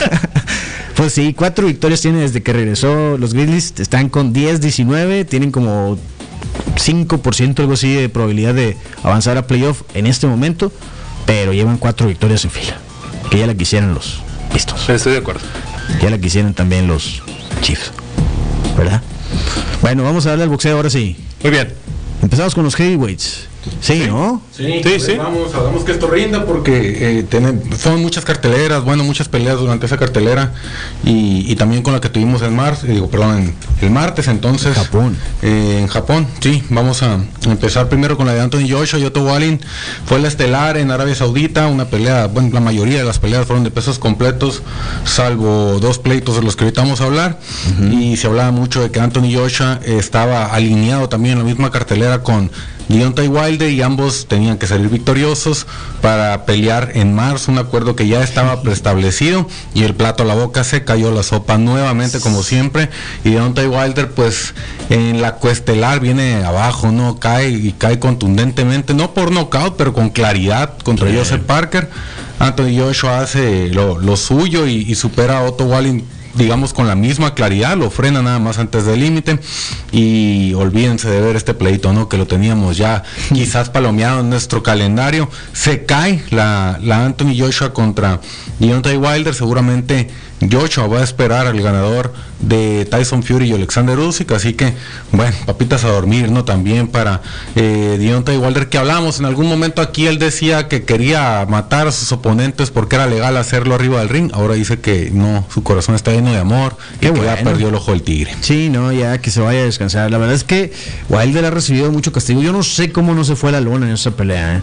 [0.95, 3.17] pues sí, cuatro victorias tiene desde que regresó.
[3.17, 5.97] Los Grizzlies están con 10-19, tienen como
[6.75, 10.71] 5% algo así de probabilidad de avanzar a playoff en este momento,
[11.25, 12.77] pero llevan cuatro victorias en fila.
[13.29, 14.21] Que ya la quisieran los
[14.53, 14.87] vistos.
[14.87, 15.41] Estoy de acuerdo.
[16.01, 17.21] Ya la quisieran también los
[17.61, 17.91] Chiefs.
[18.77, 19.01] ¿Verdad?
[19.81, 21.15] Bueno, vamos a darle al boxeo ahora sí.
[21.41, 21.73] Muy bien.
[22.21, 23.47] Empezamos con los heavyweights.
[23.81, 24.41] Sí, ¿no?
[24.51, 27.25] Sí, sí, Vamos, hagamos que esto rinda porque eh,
[27.77, 30.53] son muchas carteleras, bueno, muchas peleas durante esa cartelera
[31.03, 34.75] y, también con la que tuvimos en marzo, digo, perdón, el martes, entonces.
[34.75, 35.17] Japón.
[35.41, 36.63] Eh, en Japón, sí.
[36.69, 39.59] Vamos a empezar primero con la de Anthony Joshua y Otto Wallin.
[40.05, 43.63] Fue la estelar en Arabia Saudita, una pelea, bueno, la mayoría de las peleas fueron
[43.63, 44.63] de pesos completos,
[45.05, 47.39] salvo dos pleitos de los que ahorita vamos a hablar.
[47.91, 52.21] Y se hablaba mucho de que Anthony Joshua estaba alineado también en la misma cartelera
[52.21, 52.51] con
[52.89, 55.65] Deontay Wilder y ambos tenían que salir victoriosos
[56.01, 60.35] para pelear en marzo, un acuerdo que ya estaba preestablecido y el plato a la
[60.35, 62.89] boca se cayó la sopa nuevamente como siempre
[63.23, 64.53] y Deontay Wilder pues
[64.89, 70.09] en la cuestelar viene abajo, no cae y cae contundentemente, no por knockout pero con
[70.09, 71.89] claridad contra Joseph Parker.
[72.37, 77.33] Anthony Joshua hace lo, suyo y, y supera a Otto Wallin digamos, con la misma
[77.33, 79.39] claridad, lo frena nada más antes del límite
[79.91, 82.09] y olvídense de ver este pleito, ¿no?
[82.09, 85.29] Que lo teníamos ya quizás palomeado en nuestro calendario.
[85.53, 88.21] Se cae la, la Anthony Joshua contra
[88.59, 90.09] Deontay Wilder, seguramente
[90.51, 94.73] Joshua va a esperar al ganador de Tyson Fury y Alexander Usyk, así que
[95.11, 96.45] bueno, papitas a dormir, ¿no?
[96.45, 97.21] También para
[97.55, 101.91] eh, Deontay Wilder, que hablamos en algún momento aquí, él decía que quería matar a
[101.91, 105.95] sus oponentes porque era legal hacerlo arriba del ring, ahora dice que no, su corazón
[105.95, 108.35] está lleno de amor y que ya perdió el ojo del tigre.
[108.41, 110.11] Sí, no, ya que se vaya a descansar.
[110.11, 110.71] La verdad es que
[111.09, 112.41] Wilder ha recibido mucho castigo.
[112.41, 114.61] Yo no sé cómo no se fue a la luna en esa pelea, ¿eh?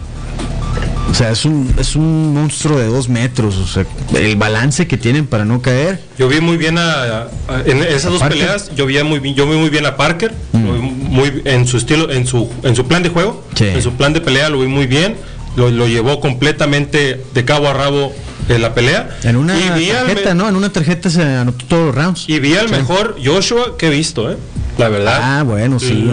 [1.09, 3.57] O sea, es un, es un monstruo de dos metros.
[3.57, 6.01] O sea, el balance que tienen para no caer.
[6.17, 7.27] Yo vi muy bien a,
[7.65, 10.57] en esas dos peleas, yo vi muy bien, yo vi muy bien a Parker, mm.
[10.57, 14.21] muy en su estilo, en su, en su plan de juego, en su plan de
[14.21, 15.15] pelea lo vi muy bien,
[15.55, 18.13] lo, lo llevó completamente de cabo a rabo
[18.49, 19.17] en la pelea.
[19.23, 20.49] En una tarjeta, ¿no?
[20.49, 22.25] En una tarjeta se anotó todos los rounds.
[22.27, 24.37] Y vi al mejor Joshua que he visto, ¿eh?
[24.77, 25.19] La verdad.
[25.21, 26.09] Ah, bueno, sí.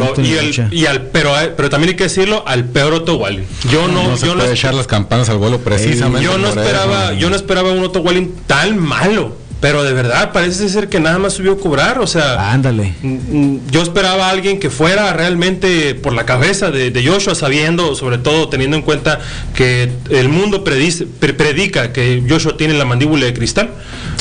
[0.71, 3.47] y, al, pero, eh, pero también hay que decirlo, al peor Otto Wallin.
[3.71, 6.25] Yo no, no yo no echar las campanas al vuelo precisamente.
[6.25, 9.37] yo no esperaba, yo no esperaba un Otto Wallin tan malo.
[9.61, 12.51] Pero de verdad, parece ser que nada más subió a cobrar, o sea...
[12.51, 12.95] Ándale.
[13.71, 18.49] Yo esperaba a alguien que fuera realmente por la cabeza de, Joshua, sabiendo, sobre todo
[18.49, 19.21] teniendo en cuenta
[19.55, 23.71] que el mundo predice, predica que Joshua tiene la mandíbula de cristal.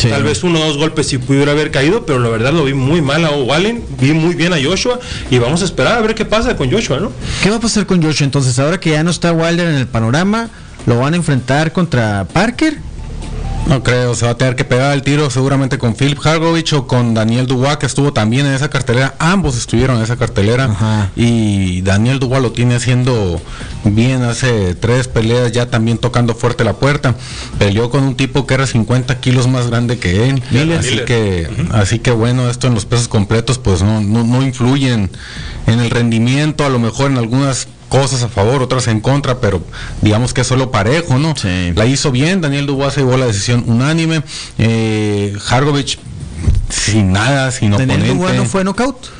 [0.01, 2.73] Tal vez uno o dos golpes si pudiera haber caído, pero la verdad lo vi
[2.73, 4.99] muy mal a Wallen, vi muy bien a Joshua
[5.29, 7.11] y vamos a esperar a ver qué pasa con Joshua, ¿no?
[7.43, 8.59] ¿Qué va a pasar con Joshua entonces?
[8.59, 10.49] Ahora que ya no está Wilder en el panorama,
[10.85, 12.77] ¿lo van a enfrentar contra Parker?
[13.69, 16.87] No creo, se va a tener que pegar el tiro seguramente con Philip Hargovich o
[16.87, 19.13] con Daniel Dubois, que estuvo también en esa cartelera.
[19.19, 21.11] Ambos estuvieron en esa cartelera.
[21.15, 23.39] Y Daniel Dubois lo tiene haciendo
[23.83, 27.13] bien hace tres peleas, ya también tocando fuerte la puerta.
[27.59, 30.41] Peleó con un tipo que era 50 kilos más grande que él.
[30.73, 35.11] así, que, así que bueno, esto en los pesos completos pues no, no, no influyen
[35.67, 39.61] en el rendimiento, a lo mejor en algunas cosas a favor, otras en contra, pero
[40.01, 41.33] digamos que es solo parejo, ¿no?
[41.75, 44.23] La hizo bien, Daniel Dubois llevó la decisión unánime,
[44.57, 45.99] eh, Hargovich
[46.69, 49.18] sin nada, sin ¿Daniel Dubois no fue knockout?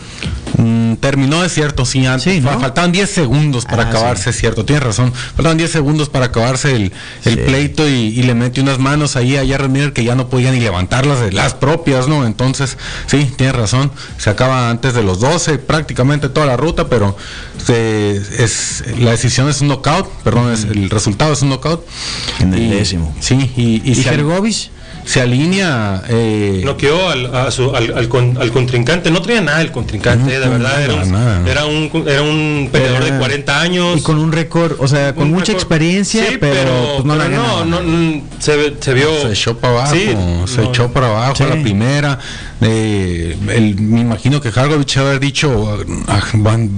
[0.58, 2.44] Mm, terminó, es cierto, sí, antes.
[2.44, 5.14] Faltaban 10 segundos para ah, acabarse, es cierto, tienes razón.
[5.14, 6.92] Faltaban 10 segundos para acabarse el,
[7.24, 11.22] pleito y, le mete unas manos ahí a Jarrett que ya no podía ni levantarlas
[11.22, 12.26] de las propias, ¿no?
[12.26, 12.78] Entonces,
[13.08, 13.92] sí, tienes razón.
[14.18, 17.16] Se acaba antes de los 12, prácticamente toda la ruta, pero
[17.70, 21.86] es, la decisión es un knockout, perdón, es, el resultado es un knockout.
[22.40, 23.16] En el décimo.
[23.22, 24.04] Sí, y, y, ¿Y
[25.10, 26.04] se alinea.
[26.08, 26.62] Eh...
[26.64, 29.10] Noqueó al, al, al, contrincante.
[29.10, 30.84] No traía nada el contrincante, de verdad.
[30.84, 33.98] era, un, era, un, era un peleador de 40 años.
[33.98, 38.76] Y con un récord, o sea, con mucha experiencia, pero, pues, no, no, no, se,
[38.80, 39.10] se, vio.
[39.24, 42.20] Se echó para abajo, se echó para abajo a la primera.
[42.62, 46.22] Eh, el, me imagino que Hargovich haber dicho, ah,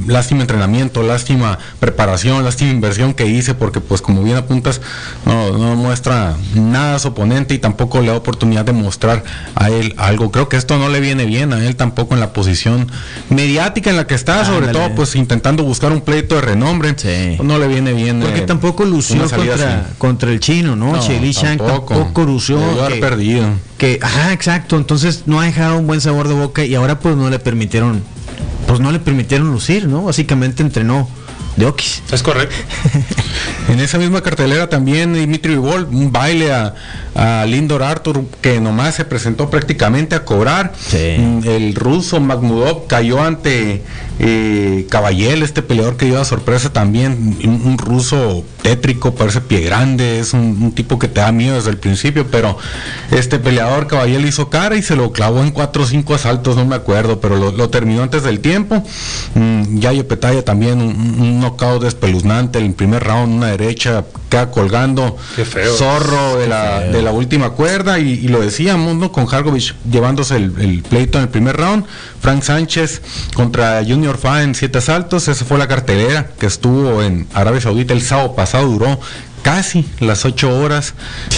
[0.07, 4.81] lástima entrenamiento, lástima preparación, lástima inversión que hice, porque pues como bien apuntas,
[5.25, 9.23] no, no muestra nada a su oponente y tampoco le da oportunidad de mostrar
[9.55, 10.31] a él algo.
[10.31, 12.91] Creo que esto no le viene bien a él tampoco en la posición
[13.29, 16.95] mediática en la que está, sobre todo pues intentando buscar un pleito de renombre.
[17.43, 18.19] No le viene bien.
[18.19, 20.93] Porque eh, tampoco lució contra, contra, el chino, ¿no?
[20.93, 22.59] no tampoco, tampoco lució.
[22.87, 23.45] Que, perdido.
[23.77, 24.77] Que, ajá, exacto.
[24.77, 28.01] Entonces no ha dejado un buen sabor de boca y ahora pues no le permitieron,
[28.67, 30.03] pues no le permitieron lucir, ¿no?
[30.03, 31.07] Básicamente entrenó
[31.55, 32.01] de Okis.
[32.11, 32.55] Es correcto.
[33.69, 36.73] en esa misma cartelera también Dimitri Vivol, un baile a,
[37.15, 40.73] a, Lindor Arthur que nomás se presentó prácticamente a cobrar.
[40.93, 43.83] Mm, el ruso Magmudov cayó ante
[44.23, 50.33] eh, Caballel, este peleador que lleva sorpresa también, un, ruso tétrico, parece pie grande, es
[50.33, 52.55] un, tipo que te da miedo desde el principio, pero
[53.09, 56.67] este peleador Caballel hizo cara y se lo clavó en cuatro o cinco asaltos, no
[56.67, 58.83] me acuerdo, pero lo, terminó antes del tiempo.
[59.33, 65.17] Mm, Yayo Petaya también un knockout espeluznante, el primer round, una derecha, queda colgando
[65.77, 69.11] zorro de la, de la última cuerda y, lo decíamos, ¿no?
[69.11, 71.85] Con Hargovich llevándose el, pleito en el primer round,
[72.21, 73.01] Frank Sánchez
[73.35, 77.93] contra Junior Fa en siete asaltos, esa fue la cartelera que estuvo en Arabia Saudita
[77.93, 78.99] el sábado pasado, duró
[79.41, 80.93] casi las 8 horas.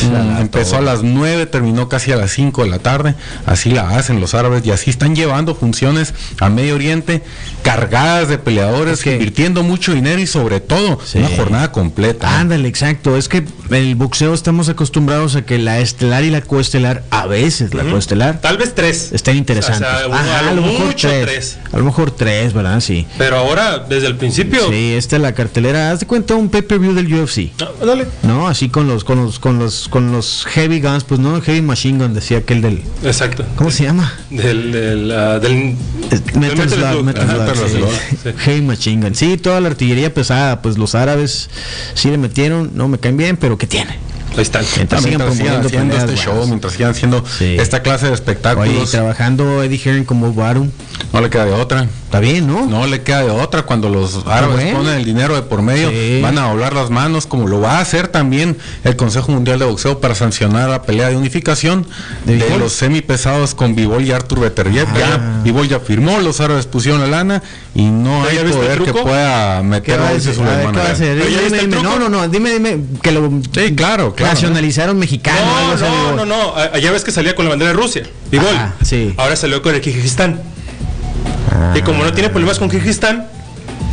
[0.10, 3.16] Mm, empezó a las 9, terminó casi a las 5 de la tarde.
[3.46, 7.24] Así la hacen los árabes y así están llevando funciones a Medio Oriente
[7.64, 12.40] cargadas de peleadores, invirtiendo mucho dinero y sobre todo una jornada completa.
[12.40, 13.18] Ándale, exacto.
[13.18, 13.44] Es que
[13.76, 18.42] el boxeo estamos acostumbrados a que la estelar y la coestelar, a veces la coestelar.
[18.42, 19.12] Tal vez tres.
[19.12, 19.88] Están interesantes.
[19.88, 21.58] a, lo mejor tres.
[21.72, 22.80] A lo mejor tres, ¿verdad?
[22.80, 23.08] Sí.
[23.18, 24.70] Pero ahora, desde el principio.
[24.70, 25.92] Sí, esta es la cartelera.
[25.92, 27.52] Haz de cuenta un pay-per-view del UFC.
[27.62, 28.08] Ah, dale.
[28.24, 31.62] No, así con los, con los, con los, con los heavy guns, pues no, heavy
[31.62, 32.82] machine gun decía aquel del.
[33.04, 33.46] Exacto.
[33.56, 34.14] ¿Cómo se llama?
[34.30, 35.76] Del, del, uh, del
[36.36, 39.16] Metal, Slug, Metal Slug, Heavy machine gun.
[39.16, 41.50] Sí, toda la artillería pesada, pues los árabes
[41.94, 43.92] sí le metieron, no me caen bien, pero ¿qué tiene?
[44.36, 44.66] Ahí están.
[44.76, 48.68] Mientras, sigan haciendo este show, mientras sigan haciendo esta clase de espectáculos.
[48.68, 50.70] Oye, trabajando Eddie Hearn como Barum.
[51.14, 51.88] No le queda de otra.
[52.14, 52.68] Está bien, ¿no?
[52.68, 53.64] No le queda de otra.
[53.64, 57.48] Cuando los árabes ponen el dinero de por medio, van a doblar las manos, como
[57.48, 61.16] lo va a hacer también el Consejo Mundial de Boxeo para sancionar la pelea de
[61.16, 61.88] unificación
[62.26, 64.86] de, los semipesados con Vivol y Artur Beterbiev.
[64.96, 67.42] Ya Vivol ya firmó, los árabes pusieron la lana
[67.74, 70.36] y no hay poder que pueda meter a ese
[71.82, 75.40] No, no, no, dime, dime, que lo sí, claro, claro, nacionalizaron mexicano.
[75.76, 78.56] No, no, no, no, allá ves que salía con la bandera de Rusia, Vivol.
[78.84, 79.16] sí.
[79.18, 80.54] Ahora salió con el Kirguistán.
[81.76, 83.28] Y como no tiene problemas con Kirguistán,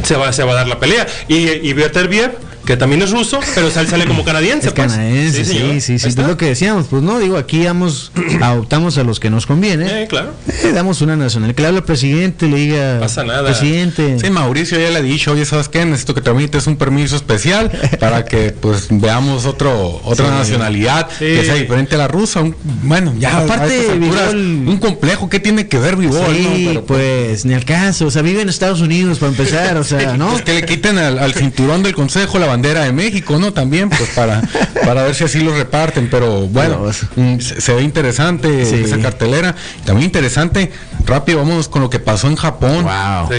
[0.04, 1.06] se va, se va a dar la pelea.
[1.28, 4.68] Y, y Beterbiev que también es ruso, pero sale, sale como canadiense.
[4.68, 4.92] Es pues.
[4.92, 8.98] canadiense, sí, sí, sí, sí es lo que decíamos, pues no, digo, aquí damos, adoptamos
[8.98, 10.02] a los que nos conviene.
[10.02, 10.32] Eh, claro.
[10.48, 13.44] Eh, damos una nacional, que le hable al presidente, le diga, pasa nada.
[13.44, 14.18] presidente.
[14.20, 15.84] Sí, Mauricio ya le ha dicho, oye, ¿sabes qué?
[15.84, 17.70] Necesito que tramites un permiso especial
[18.00, 22.42] para que pues veamos otro otra nacionalidad que sea diferente a la rusa.
[22.82, 26.34] bueno, ya aparte un complejo, ¿qué tiene que ver Vivol?
[26.34, 30.16] Sí, pues ni al caso, o sea, vive en Estados Unidos para empezar, o sea,
[30.16, 30.30] ¿no?
[30.30, 33.52] Pues que le quiten al, al cinturón del consejo la bandera de México, ¿no?
[33.52, 34.42] También, pues para,
[34.84, 36.82] para ver si así lo reparten, pero bueno,
[37.16, 39.54] mm, se, ve interesante esa cartelera.
[39.84, 40.70] También interesante,
[41.06, 42.86] rápido, vamos con lo que pasó en Japón,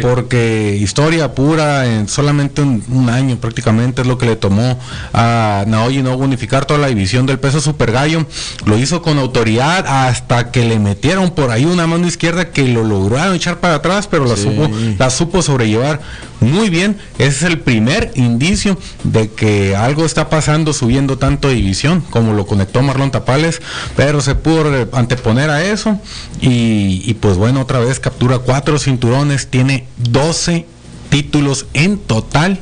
[0.02, 4.80] porque historia pura, en solamente un, año prácticamente es lo que le tomó
[5.14, 8.26] a Naoyi no unificar toda la división del peso super gallo,
[8.66, 12.84] lo hizo con autoridad hasta que le metieron por ahí una mano izquierda que lo
[12.84, 16.00] lograron echar para atrás, pero la supo, la supo sobrellevar
[16.42, 16.98] muy bien.
[17.18, 22.46] Ese es el primer indicio de que algo está pasando subiendo tanto división como lo
[22.46, 23.62] conectó Marlon Tapales,
[23.96, 26.00] pero se pudo anteponer a eso
[26.40, 30.66] y, pues bueno, otra vez captura cuatro cinturones, tiene 12
[31.10, 32.60] títulos en total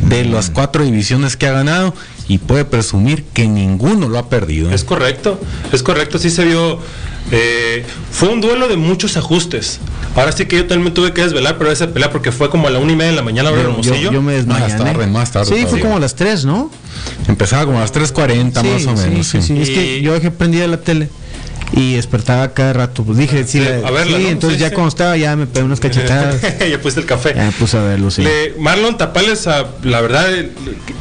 [0.00, 0.32] de mm.
[0.32, 1.94] las cuatro divisiones que ha ganado
[2.28, 4.70] y puede presumir que ninguno lo ha perdido.
[4.70, 5.40] Es correcto,
[5.72, 6.78] es correcto, sí se vio
[7.30, 9.80] Eh, fue un duelo de muchos ajustes.
[10.16, 12.70] Ahora sí que yo también tuve que desvelar, pero esa pelea porque fue como a
[12.70, 14.12] la una y media de la mañana, hora de Yo, Hermosillo.
[14.12, 14.60] yo me desmayé.
[14.60, 16.70] Más tarde, más tarde Sí, fue como a las 3, ¿no?
[17.28, 19.26] Empezaba como a las 3.40 más o menos.
[19.26, 19.60] Sí, sí, sí.
[19.60, 21.08] Es que yo dejé prendida la tele
[21.72, 23.04] y despertaba cada rato.
[23.04, 24.28] Pues dije, sí, la- a verla, sí, ¿no?
[24.30, 24.74] entonces Sí, ya sí.
[24.74, 26.40] cuando estaba ya me pegué unas cachetadas.
[26.70, 27.34] ya puse el café.
[27.34, 28.22] ya puse a verlo, sí.
[28.22, 30.50] Le- Marlon Tapales, ah, la verdad, eh,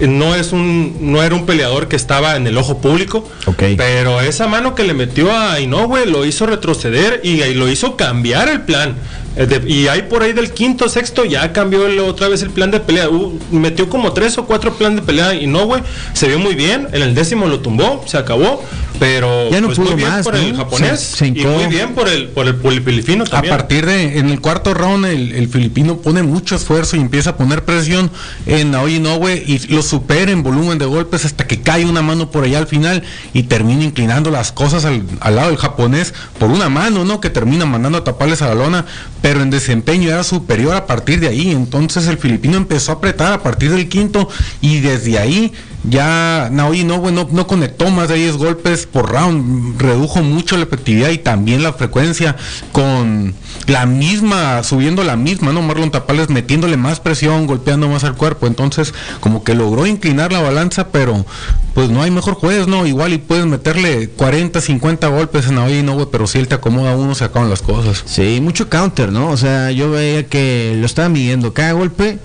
[0.02, 3.28] no es un, no era un peleador que estaba en el ojo público.
[3.46, 3.64] Ok.
[3.78, 7.96] Pero esa mano que le metió a Inoue lo hizo retroceder y, y lo hizo
[7.96, 8.96] cambiar el plan.
[9.38, 12.50] Eh, de- y ahí por ahí del quinto, sexto, ya cambió el- otra vez el
[12.50, 13.10] plan de pelea.
[13.10, 15.82] Uh, metió como tres o cuatro plan de pelea Inoue.
[16.14, 16.88] Se vio muy bien.
[16.92, 18.64] En el décimo lo tumbó, se acabó.
[19.00, 20.40] Pero Ya no pues, pudo muy bien más, por ¿no?
[20.40, 21.00] el japonés.
[21.00, 23.56] Se- se y muy bien por el, por el, por el filipino A también.
[23.56, 27.38] partir de, en el cuarto round, el, el filipino pone mucho esfuerzo y empieza a
[27.38, 28.10] poner presión
[28.48, 32.32] en Naoya Inoue y lo supera en volumen de golpes hasta que cae una mano
[32.32, 36.50] por allá al final y termina inclinando las cosas al, al lado del japonés por
[36.50, 37.22] una mano, ¿no?
[37.22, 38.86] Que termina mandando a taparles a la lona,
[39.22, 41.52] pero en desempeño era superior a partir de ahí.
[41.52, 44.30] Entonces el filipino empezó a apretar a partir del quinto
[44.62, 45.52] y desde ahí
[45.90, 50.64] ya Naoya Inoue no, no conectó más de 10 golpes por round, redujo mucho la
[50.64, 52.36] efectividad y también la frecuencia
[52.72, 53.34] con
[53.68, 55.62] la misma, subiendo la misma, ¿no?
[55.62, 60.42] Marlon Tapales metiéndole más presión, golpeando más al cuerpo, entonces como que logró inclinar la
[60.42, 61.26] balanza, pero
[61.74, 62.86] pues no hay mejor juez, ¿no?
[62.86, 66.96] Igual y puedes meterle 40, 50 golpes en Naoya Inoue, pero si él te acomoda
[66.96, 68.04] uno, se acaban las cosas.
[68.06, 69.30] Sí, mucho counter, ¿no?
[69.30, 72.20] O sea, yo veía que lo estaba midiendo cada golpe.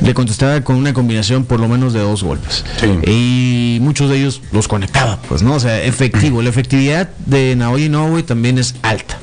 [0.00, 2.64] Le contestaba con una combinación por lo menos de dos golpes.
[2.80, 2.86] Sí.
[3.10, 5.54] Y muchos de ellos los conectaba, pues, ¿no?
[5.54, 6.40] O sea, efectivo.
[6.40, 9.18] La efectividad de Naoya Inoue también es alta.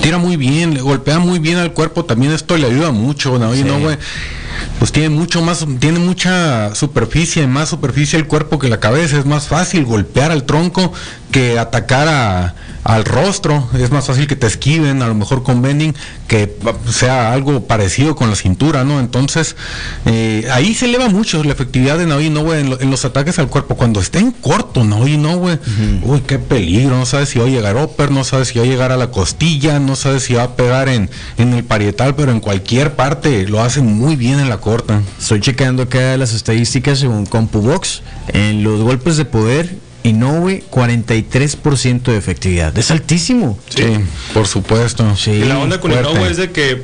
[0.00, 3.52] Tira muy bien, le golpea muy bien al cuerpo, también esto le ayuda mucho, ¿no?
[3.54, 3.64] Sí.
[4.78, 9.26] Pues tiene mucho más, tiene mucha superficie, más superficie el cuerpo que la cabeza, es
[9.26, 10.92] más fácil golpear al tronco
[11.30, 15.60] que atacar a- al rostro, es más fácil que te esquiven, a lo mejor con
[15.60, 15.94] bending,
[16.28, 16.56] que
[16.90, 19.00] sea algo parecido con la cintura, ¿no?
[19.00, 19.54] Entonces,
[20.06, 23.38] eh, ahí se eleva mucho la efectividad de Naoya Inoue en, lo- en los ataques
[23.38, 23.76] al cuerpo.
[23.76, 25.58] Cuando está en corto, Naoya Inoue,
[26.02, 28.68] uy, qué peligro, no sabes si va a llegar upper, no sabes si va a
[28.68, 32.32] llegar a la costilla, no sabes si va a pegar en, en el parietal, pero
[32.32, 35.02] en cualquier parte lo hace muy bien en la corta.
[35.20, 38.02] Estoy checando acá las estadísticas según CompuBox.
[38.32, 42.76] En los golpes de poder, Inoue 43% de efectividad.
[42.78, 43.58] Es altísimo.
[43.68, 43.84] Sí,
[44.34, 45.14] por supuesto.
[45.16, 45.30] Sí.
[45.32, 46.10] Y la onda con fuerte.
[46.12, 46.82] Inoue es de que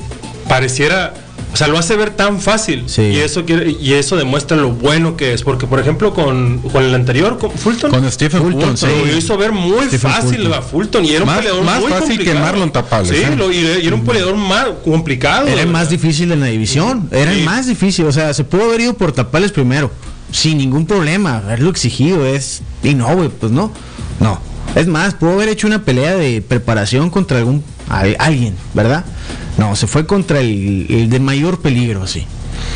[0.48, 1.14] pareciera,
[1.52, 2.84] o sea, lo hace ver tan fácil.
[2.86, 3.02] Sí.
[3.02, 5.42] Y eso quiere, y eso demuestra lo bueno que es.
[5.42, 9.06] Porque, por ejemplo, con, con el anterior, con Fulton, Con Stephen Fulton, Fulton, sí.
[9.10, 10.52] lo hizo ver muy Stephen fácil Fulton.
[10.54, 11.04] a Fulton.
[11.06, 12.44] Y era un Más- peleador más muy fácil que complicado.
[12.44, 13.34] Marlon Tapales, Sí, ¿eh?
[13.36, 15.46] lo- y, y era un peleador más complicado.
[15.48, 17.08] Era el más difícil de la división.
[17.10, 18.04] Era el más difícil.
[18.06, 19.90] O sea, se pudo haber ido por tapales primero.
[20.32, 21.38] Sin ningún problema.
[21.38, 22.62] Haberlo exigido es.
[22.82, 23.72] Y no, güey, pues no.
[24.20, 24.40] No.
[24.74, 29.04] Es más, pudo haber hecho una pelea de preparación contra algún alguien, ¿verdad?
[29.58, 32.26] No, se fue contra el, el de mayor peligro, así.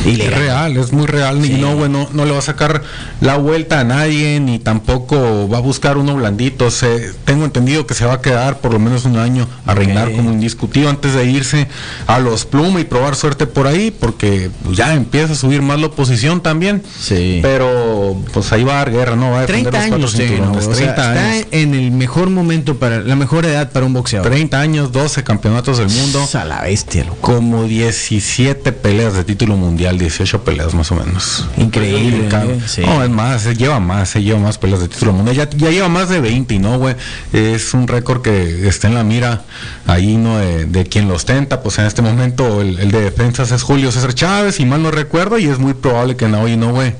[0.04, 1.42] Es real, es muy real.
[1.42, 1.52] Sí.
[1.52, 2.82] Y no, bueno, no le va a sacar
[3.20, 6.70] la vuelta a nadie, ni tampoco va a buscar uno blandito.
[6.70, 10.12] Se, tengo entendido que se va a quedar por lo menos un año a reinar
[10.12, 11.68] como indiscutido antes de irse
[12.06, 15.86] a los Pluma y probar suerte por ahí, porque ya empieza a subir más la
[15.86, 16.82] oposición también.
[16.98, 17.40] Sí.
[17.42, 19.30] Pero pues ahí va a dar guerra, ¿no?
[19.32, 20.72] Va a defender 30 los cuatro años cinturones, ¿no?
[20.72, 21.36] O sea, 30 años.
[21.36, 24.30] está en el mejor momento para la mejor edad para un boxeador.
[24.30, 26.26] 30 años, 12 campeonatos del mundo.
[26.32, 27.18] A la bestia, loco.
[27.20, 31.46] Como 17 peleas de título mundial, 18 peleas más o menos.
[31.56, 32.58] Increíble, Cabrón.
[32.58, 32.62] ¿eh?
[32.66, 32.82] Sí.
[32.82, 35.34] No, es más, se lleva más, se lleva más peleas de título mundial.
[35.36, 36.94] Ya, ya lleva más de 20, ¿no, güey?
[37.32, 39.42] Es un récord que está en la mira
[39.86, 40.38] ahí, ¿no?
[40.38, 41.62] De, de quien lo ostenta.
[41.62, 44.90] Pues en este momento el, el de defensas es Julio César Chávez, si mal no
[44.90, 46.94] recuerdo, y es muy probable que Naoya no, güey,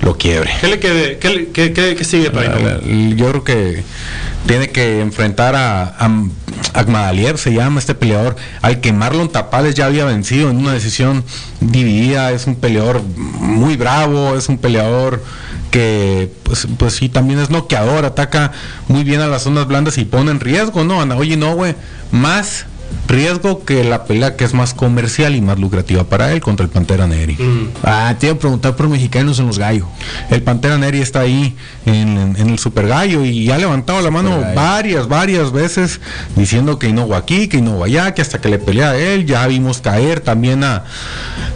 [0.00, 0.50] lo quiebre.
[0.60, 1.18] ¿Qué le quede?
[1.18, 3.14] ¿Qué, le- qué- qué- qué sigue para Inoue?
[3.16, 3.82] Yo creo que
[4.46, 6.10] tiene que enfrentar a, a
[6.72, 11.24] Akhmadaliev, se llama este peleador, al que Marlon Tapales ya había vencido en una decisión
[11.60, 12.32] dividida.
[12.32, 15.22] Es un peleador muy bravo, es un peleador
[15.70, 18.52] que, pues, pues sí, también es noqueador, ataca
[18.88, 20.98] muy bien a las zonas blandas y pone en riesgo, ¿no?
[21.16, 21.74] Oye, no, güey,
[22.12, 22.66] más
[23.08, 26.70] riesgo que la pelea que es más comercial y más lucrativa para él contra el
[26.70, 27.34] Pantera Neri.
[27.34, 27.68] Mm.
[27.82, 29.86] Ah, te iba a preguntar por mexicanos en los gallos.
[30.30, 34.42] El Pantera Neri está ahí en, en el Super Gallo y ha levantado la mano
[34.54, 36.00] varias, varias veces
[36.34, 38.96] diciendo que no va aquí, que no va allá, que hasta que le pelea a
[38.96, 39.26] él.
[39.26, 40.84] Ya vimos caer también a,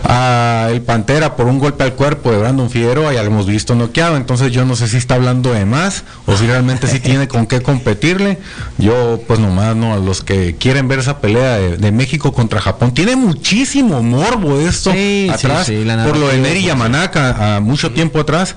[0.05, 3.75] a el Pantera por un golpe al cuerpo de Brandon Figueroa, ya lo hemos visto
[3.75, 4.17] noqueado.
[4.17, 7.47] Entonces yo no sé si está hablando de más o si realmente sí tiene con
[7.47, 8.39] qué competirle.
[8.79, 12.93] Yo pues nomás no, a los que quieren ver esa pelea de, México contra Japón.
[12.95, 14.91] Tiene muchísimo morbo esto
[15.33, 15.71] atrás,
[16.07, 18.57] por lo de Neri Yamanaka, a mucho tiempo atrás,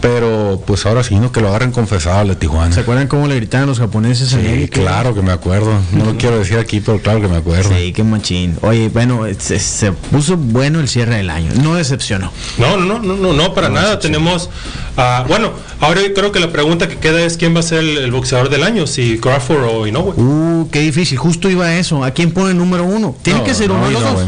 [0.00, 2.74] pero pues ahora sí, no que lo agarren confesado de Tijuana.
[2.74, 5.72] ¿Se acuerdan cómo le gritaban los japoneses sí, claro que me acuerdo.
[5.92, 7.70] No lo quiero decir aquí, pero claro que me acuerdo.
[7.76, 8.56] Sí, qué machín.
[8.62, 11.50] Oye, bueno, se, puso bueno el cierre del año.
[11.62, 12.32] No decepcionó.
[12.58, 13.98] No, no, no, no, no, para nada.
[13.98, 14.50] Tenemos,
[14.96, 18.10] uh, bueno, ahora creo que la pregunta que queda es quién va a ser el,
[18.10, 20.14] boxeador del año, si Crawford o Inoue.
[20.16, 21.18] Uh, qué difícil.
[21.18, 22.01] Justo iba a eso.
[22.04, 23.16] ¿A quién pone el número uno?
[23.22, 24.26] Tiene que ser uno de los dos.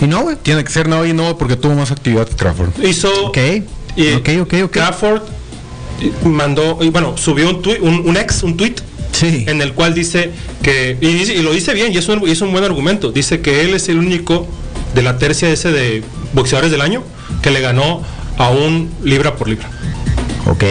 [0.00, 0.36] Inoue.
[0.36, 2.82] Tiene que ser Inoue, Inoue porque tuvo más actividad que Crawford.
[2.82, 3.26] Hizo.
[3.26, 3.38] Ok.
[3.96, 4.70] Y ok, ok, ok.
[4.70, 5.22] Crawford
[6.24, 8.76] mandó, y bueno, subió un, tweet, un, ex, un tweet
[9.12, 9.44] Sí.
[9.48, 10.30] en el cual dice
[10.62, 13.62] que, y, lo dice bien, y es, un, y es un buen argumento, dice que
[13.62, 14.46] él es el único
[14.94, 16.02] de la tercia ese de
[16.32, 17.02] boxeadores del año
[17.42, 18.02] que le ganó
[18.38, 19.68] a un libra por libra.
[20.46, 20.62] Ok.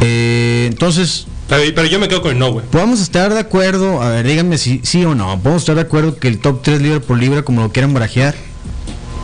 [0.00, 1.26] Eh, entonces.
[1.48, 2.66] Pero, yo me quedo con el no, güey.
[2.66, 5.38] Podemos estar de acuerdo, a ver, díganme si sí o no.
[5.40, 8.34] Podemos estar de acuerdo que el top 3 libra por libra, como lo quieran barajear,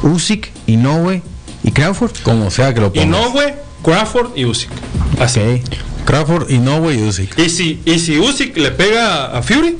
[0.02, 1.22] Usyk, Inoue
[1.62, 2.12] y Crawford.
[2.22, 3.06] Como sea que lo pongas.
[3.06, 4.70] Inoue, Crawford y Usyk.
[5.18, 5.62] Así.
[6.04, 7.38] Crawford, Inoue y Usyk.
[7.38, 9.76] Y si, y si Usyk le pega a Fury,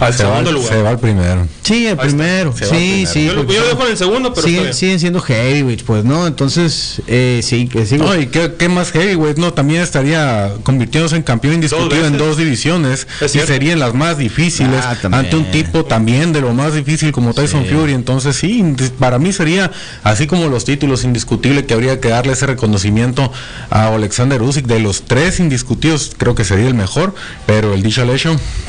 [0.00, 0.72] al segundo lugar.
[0.72, 1.46] Se va al primero.
[1.62, 2.54] Sí, el primero.
[2.56, 3.26] Sí, sí.
[3.26, 6.26] Yo, lo dejo en el segundo, pero siguen, siguen siendo heavyweights, pues, ¿no?
[6.26, 7.96] Entonces, eh, sí, que sí.
[7.96, 13.06] No, y qué, más heavyweight, no, también estaría convirtiéndose en campeón indiscutido en dos divisiones
[13.22, 17.34] y serían las más difíciles ah, ante un tipo también de lo más difícil como
[17.34, 17.94] Tyson Fury.
[17.94, 18.64] Entonces, sí,
[18.98, 19.70] para mí sería
[20.02, 23.32] así como los títulos indiscutibles que habría que darle ese reconocimiento
[23.70, 27.14] a Alexander Usyk de los tres indiscutidos, creo que sería el mejor,
[27.46, 28.04] pero el Disha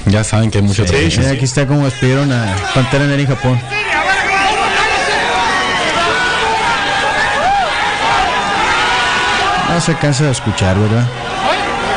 [0.05, 0.93] ya saben que hay mucho sí,
[1.23, 3.59] aquí está como despidieron a Pantera Negra en Japón.
[9.69, 11.05] No se cansa de escuchar, ¿verdad?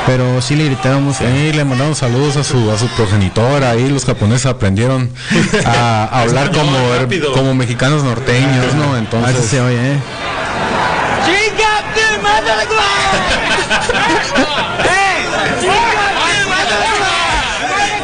[0.07, 1.17] Pero sí le gritábamos.
[1.17, 3.71] Sí, le mandamos saludos a su, a su progenitora.
[3.71, 5.11] Ahí los japoneses aprendieron
[5.65, 6.77] a, hablar como,
[7.35, 8.97] como mexicanos norteños, ¿no?
[8.97, 9.45] Entonces.
[9.45, 9.99] se oye, ¿eh?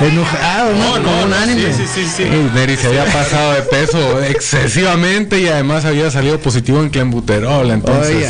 [0.07, 1.03] enojado, ¿no?
[1.03, 1.73] Como un anime.
[1.73, 2.25] Sí, sí, sí,
[2.55, 7.71] Neri se había pasado de peso excesivamente y además había salido positivo en clenbuterol.
[7.71, 8.27] Entonces,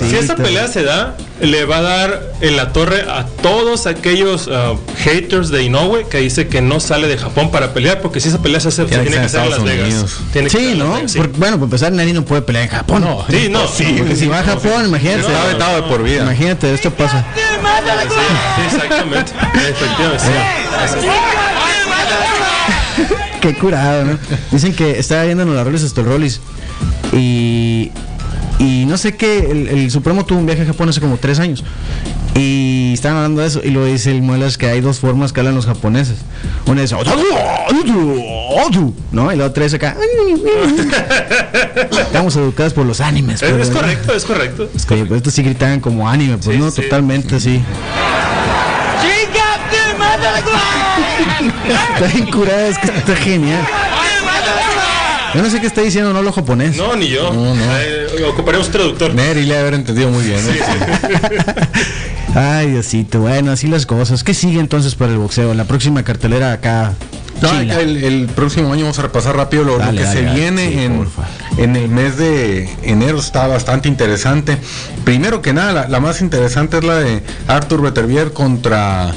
[0.00, 4.46] si esa pelea se da, le va a dar en la torre a todos aquellos
[4.46, 8.28] uh, haters de Inoue que dice que no sale de Japón para pelear, porque si
[8.28, 10.20] esa pelea se hace, tiene, que, ser en Las Vegas.
[10.48, 11.00] sí, ¿no?
[11.36, 13.02] bueno, para empezar, Neri no puede pelear en Japón.
[13.02, 13.96] No, sí, no, sí.
[13.98, 15.26] Porque si va a Japón, imagínate.
[15.34, 16.22] Ha vetado de por vida.
[16.22, 17.24] Imagínate, esto pasa.
[17.34, 19.32] Sí, exactamente.
[19.54, 21.01] Efectivamente.
[23.40, 24.18] Qué curado, ¿no?
[24.52, 26.40] Dicen que estaba viendo en los Rollis hasta el Rollis
[27.12, 27.90] y
[28.62, 31.64] y no sé qué, el, Supremo tuvo un viaje a Japón hace como tres años.
[32.36, 33.60] Y estaban hablando de eso.
[33.64, 36.18] Y lo dice el Muelas que hay dos formas que hablan los japoneses.
[36.66, 36.92] Una es
[39.10, 39.32] ¿no?
[39.32, 39.96] Y la otra es acá.
[41.90, 43.42] Estamos educados por los animes.
[43.42, 44.68] Es, correcto, es correcto.
[44.74, 45.08] Es correcto.
[45.08, 47.60] pues estos sí gritaban como anime, pues no, totalmente así.
[51.94, 53.66] Está bien curada, es que está genial.
[55.34, 56.76] Yo no sé qué está diciendo, no lo japonés.
[56.76, 57.32] No, ni yo.
[57.32, 57.64] No, no.
[57.78, 59.14] Eh, ocuparemos traductor.
[59.14, 60.40] Neri le haber entendido muy bien.
[62.34, 63.20] Ay, Diosito.
[63.20, 64.24] Bueno, así las cosas.
[64.24, 65.54] ¿Qué sigue entonces para el boxeo?
[65.54, 66.92] La próxima cartelera acá.
[67.42, 71.06] el, próximo año vamos a repasar rápido lo, que se viene en,
[71.56, 73.18] en, el mes de enero.
[73.18, 74.58] Está bastante interesante.
[75.04, 79.12] Primero que nada, la, más interesante es la de Arthur Beterbier contra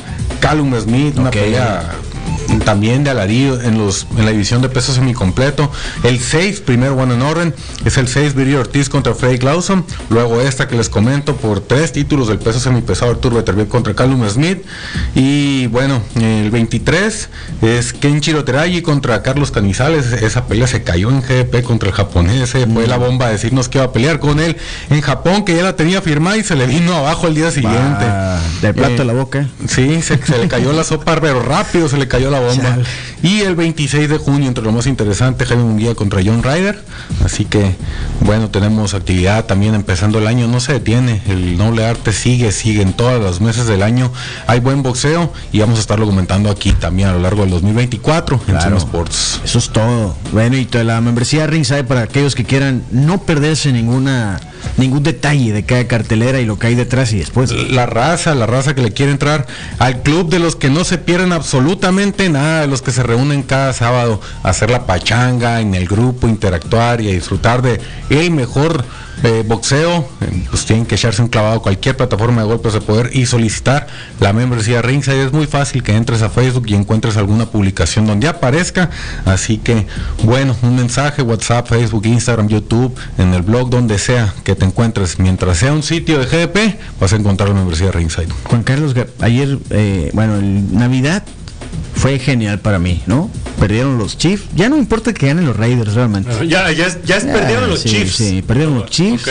[0.46, 1.82] Callum Smith, una pelea
[2.66, 5.72] también de alarido en los en la división de peso semicompleto.
[6.04, 7.56] El 6, primer one and orden,
[7.86, 9.86] es el 6 Viri Ortiz contra Freddy Clauson.
[10.10, 14.28] Luego esta que les comento por tres títulos del peso semipesado Artur Beterbiev contra Callum
[14.28, 14.64] Smith.
[15.14, 17.30] Y bueno, el 23
[17.62, 20.12] es Kenchiro Teragi contra Carlos Canizales.
[20.12, 22.52] Esa pelea se cayó en GP contra el japonés.
[22.74, 24.58] Fue la bomba a decirnos que iba a pelear con él
[24.90, 28.06] en Japón, que ya la tenía firmada y se le vino abajo el día siguiente.
[28.62, 29.48] de plato a la boca.
[29.68, 32.55] Sí, se, se le cayó la sopa, pero rápido se le cayó la bomba.
[33.24, 36.84] Y el 26 de junio, entre lo más interesante, Jaime Munguía contra John Ryder.
[37.24, 37.76] Así que,
[38.22, 41.22] bueno, tenemos actividad también empezando el año, no se detiene.
[41.28, 44.12] El noble arte sigue, sigue en todos los meses del año.
[44.48, 48.42] Hay buen boxeo y vamos a estarlo comentando aquí también a lo largo del 2024
[48.48, 49.42] en Zona Sports.
[49.44, 50.16] Eso es todo.
[50.32, 54.40] Bueno, y la membresía Ringside para aquellos que quieran no perderse ninguna
[54.78, 57.52] ningún detalle de cada cartelera y lo que hay detrás y después.
[57.52, 59.48] La raza, la raza que le quiere entrar
[59.80, 63.44] al club de los que no se pierden absolutamente nada, de los que se reúnen
[63.44, 68.32] cada sábado a hacer la pachanga en el grupo, interactuar y a disfrutar de el
[68.32, 68.86] mejor
[69.24, 70.08] eh, boxeo,
[70.50, 73.88] pues tienen que echarse un clavado a cualquier plataforma de golpes de poder y solicitar
[74.20, 75.26] la membresía Ringside.
[75.26, 78.90] Es muy fácil que entres a Facebook y encuentres alguna publicación donde aparezca.
[79.26, 79.88] Así que,
[80.24, 85.20] bueno, un mensaje, WhatsApp, Facebook, Instagram, YouTube, en el blog, donde sea que te encuentres.
[85.20, 88.30] Mientras sea un sitio de GDP, vas a encontrar la membresía Ringside.
[88.46, 91.24] Juan Carlos, ayer, eh, bueno, en Navidad
[91.96, 93.32] fue genial para mí, ¿no?
[93.60, 94.44] Perdieron los Chiefs.
[94.56, 96.30] Ya no importa que ganen los Raiders realmente.
[96.48, 98.16] Ya, ya, ya perdieron los Chiefs.
[98.16, 99.28] Sí, perdieron los Chiefs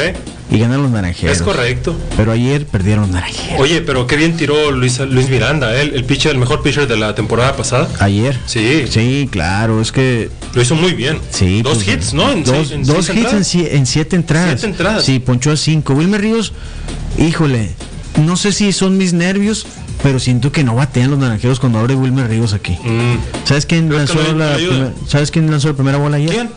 [0.51, 1.37] y ganaron los naranjeros.
[1.37, 1.97] Es correcto.
[2.17, 3.61] Pero ayer perdieron los naranjeros.
[3.61, 5.83] Oye, pero qué bien tiró Luis, Luis Miranda, ¿eh?
[5.95, 7.89] el pitcher, el mejor pitcher de la temporada pasada.
[8.01, 8.37] Ayer.
[8.47, 8.87] Sí.
[8.91, 10.31] Sí, claro, es que.
[10.55, 11.21] Lo hizo muy bien.
[11.31, 11.63] Sí.
[11.63, 12.33] Dos pues, hits, ¿no?
[12.33, 14.61] En dos, dos hits en, siete entradas.
[14.61, 15.05] Siete entradas.
[15.05, 15.95] Sí, ponchó a cinco.
[15.95, 16.53] Wilmer Ríos,
[17.19, 17.71] híjole,
[18.21, 19.67] no sé si son mis nervios
[20.03, 22.73] pero siento que no batean los naranjeros cuando abre Wilmer Ríos aquí.
[22.73, 23.47] Mm.
[23.47, 24.59] ¿Sabes quién lanzó la
[25.09, 26.31] ¿Sabes quién lanzó la primera bola ayer?
[26.31, 26.51] ¿Quién?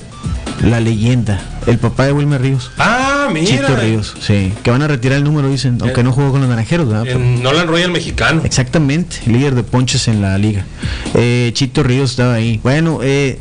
[0.70, 2.72] La leyenda, el papá de Wilmer Ríos.
[2.78, 3.46] Ah, mira.
[3.46, 4.54] Chito Ríos, sí.
[4.64, 7.08] Que van a retirar el número, dicen, aunque no jugó con los naranjeros, ¿verdad?
[7.08, 8.42] En Nolan Royal mexicano.
[8.44, 10.66] Exactamente, líder de ponches en la liga.
[11.14, 12.60] Eh, Chito Ríos estaba ahí.
[12.64, 13.40] Bueno, eh,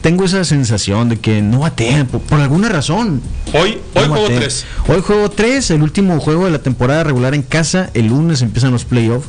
[0.00, 3.22] tengo esa sensación de que no batean, por, alguna razón.
[3.52, 4.66] Hoy, hoy juego 3.
[4.88, 7.90] Hoy juego 3, el último juego de la temporada regular en casa.
[7.94, 9.28] El lunes empiezan los playoffs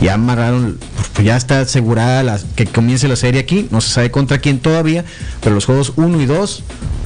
[0.00, 0.78] ya amarraron,
[1.14, 4.58] pues ya está asegurada la, que comience la serie aquí, no se sabe contra quién
[4.60, 5.04] todavía,
[5.42, 6.64] pero los juegos 1 y 2,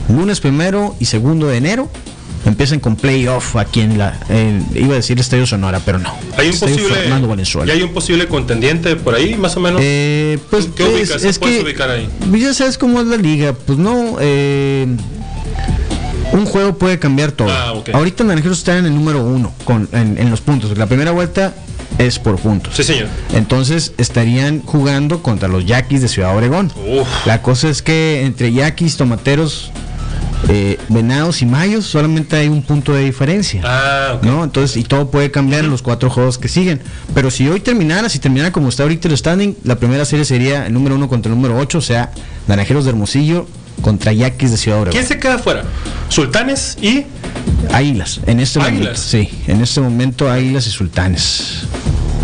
[0.09, 1.89] lunes primero y segundo de enero,
[2.45, 4.19] empiezan con playoff aquí en la,
[4.75, 6.13] iba a decir Estadio Sonora, pero no.
[6.37, 6.95] Hay un posible,
[7.67, 9.81] ¿Y hay un posible contendiente por ahí, más o menos?
[9.83, 12.09] Eh, pues ¿Qué es, puedes ubicar ahí?
[12.33, 14.87] Ya sabes cómo es la liga, pues no, eh,
[16.33, 17.51] un juego puede cambiar todo.
[17.51, 20.77] Ah, Ahorita Naranjeros está en el número uno con, en, en los puntos.
[20.77, 21.55] La primera vuelta
[21.99, 22.75] es por puntos.
[22.75, 23.09] Sí, señor.
[23.35, 26.73] Entonces estarían jugando contra los Yaquis de Ciudad Obregón.
[27.27, 29.71] La cosa es que entre Yaquis, Tomateros,
[30.49, 33.63] eh, Venados y Mayos solamente hay un punto de diferencia.
[33.65, 34.45] Ah, ¿no?
[34.45, 36.81] Entonces, y todo puede cambiar en los cuatro juegos que siguen.
[37.15, 40.67] Pero si hoy terminara, si terminara como está ahorita el standing, la primera serie sería
[40.67, 42.11] el número uno contra el número ocho, o sea,
[42.49, 43.47] Naranjeros de Hermosillo
[43.81, 44.93] contra Yaquis de Ciudad Obregón.
[44.99, 45.65] ¿Quién se queda fuera?
[46.09, 47.05] Sultanes y
[47.73, 48.95] Águilas, en este momento.
[48.95, 51.63] Sí, en este momento Águilas y Sultanes.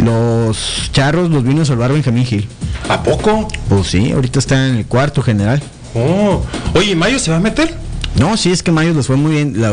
[0.05, 2.49] Los charros los vino a salvar Benjamín Gil.
[2.89, 3.49] ¿A poco?
[3.69, 5.63] Pues sí, ahorita está en el cuarto general.
[5.95, 6.45] Oh.
[6.75, 7.75] Oye, ¿Mayo se va a meter?
[8.19, 9.55] No, sí, es que Mayo les fue muy bien.
[9.61, 9.73] la,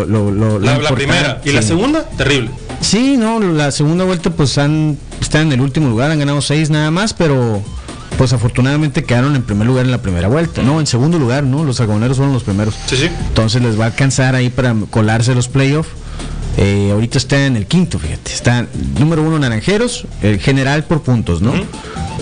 [0.93, 1.41] primera.
[1.43, 2.03] ¿Y la segunda?
[2.09, 2.51] Terrible.
[2.81, 6.69] Sí, no, la segunda vuelta pues han, están en el último lugar, han ganado seis
[6.69, 7.63] nada más, pero
[8.17, 10.79] pues afortunadamente quedaron en primer lugar en la primera vuelta, ¿no?
[10.79, 11.63] En segundo lugar, ¿no?
[11.63, 12.75] Los algodoneros fueron los primeros.
[12.85, 13.09] Sí, sí.
[13.27, 15.89] Entonces les va a alcanzar ahí para colarse los playoffs.
[16.57, 18.31] Eh, ahorita está en el quinto, fíjate.
[18.31, 21.53] Está número uno Naranjeros, el general por puntos, ¿no?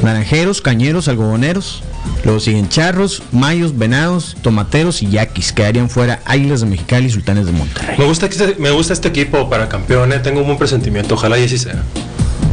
[0.02, 1.84] Naranjeros, Cañeros, Algodoneros.
[2.26, 5.54] Luego siguen Charros, Mayos, Venados, Tomateros y Yaquis.
[5.54, 7.96] Quedarían fuera Águilas de Mexicali y Sultanes de Monterrey.
[7.98, 10.22] Me gusta, este, me gusta este equipo para campeones.
[10.24, 11.16] Tengo un buen presentimiento.
[11.16, 11.84] Ojalá y así sea.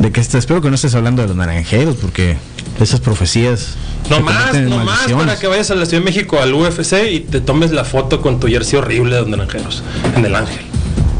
[0.00, 2.36] De que espero que no estés hablando de los naranjeros, porque
[2.80, 3.74] esas profecías.
[4.08, 7.20] No más, no más para que vayas a la Ciudad de México al UFC y
[7.20, 9.82] te tomes la foto con tu jersey horrible de los naranjeros
[10.16, 10.64] en el Ángel.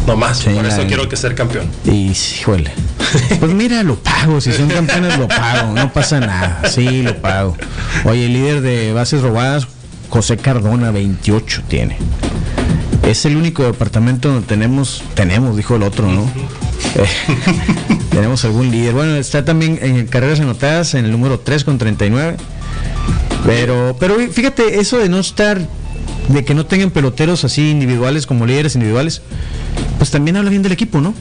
[0.07, 1.69] No más, por eso quiero que ser campeón.
[1.85, 2.73] Y híjole.
[3.39, 4.41] Pues mira, lo pago.
[4.41, 5.73] Si son campeones, lo pago.
[5.75, 6.63] No pasa nada.
[6.69, 7.57] Sí, lo pago.
[8.05, 9.67] Oye, el líder de bases robadas,
[10.09, 11.97] José Cardona, 28 tiene.
[13.07, 16.31] Es el único departamento donde tenemos, tenemos, dijo el otro, ¿no?
[18.11, 18.95] tenemos algún líder.
[18.95, 22.37] Bueno, está también en carreras anotadas en el número 3 con 39.
[23.47, 25.61] Pero, pero fíjate, eso de no estar,
[26.33, 29.22] de que no tengan peloteros así individuales como líderes individuales,
[29.99, 31.14] pues también habla bien del equipo, ¿no?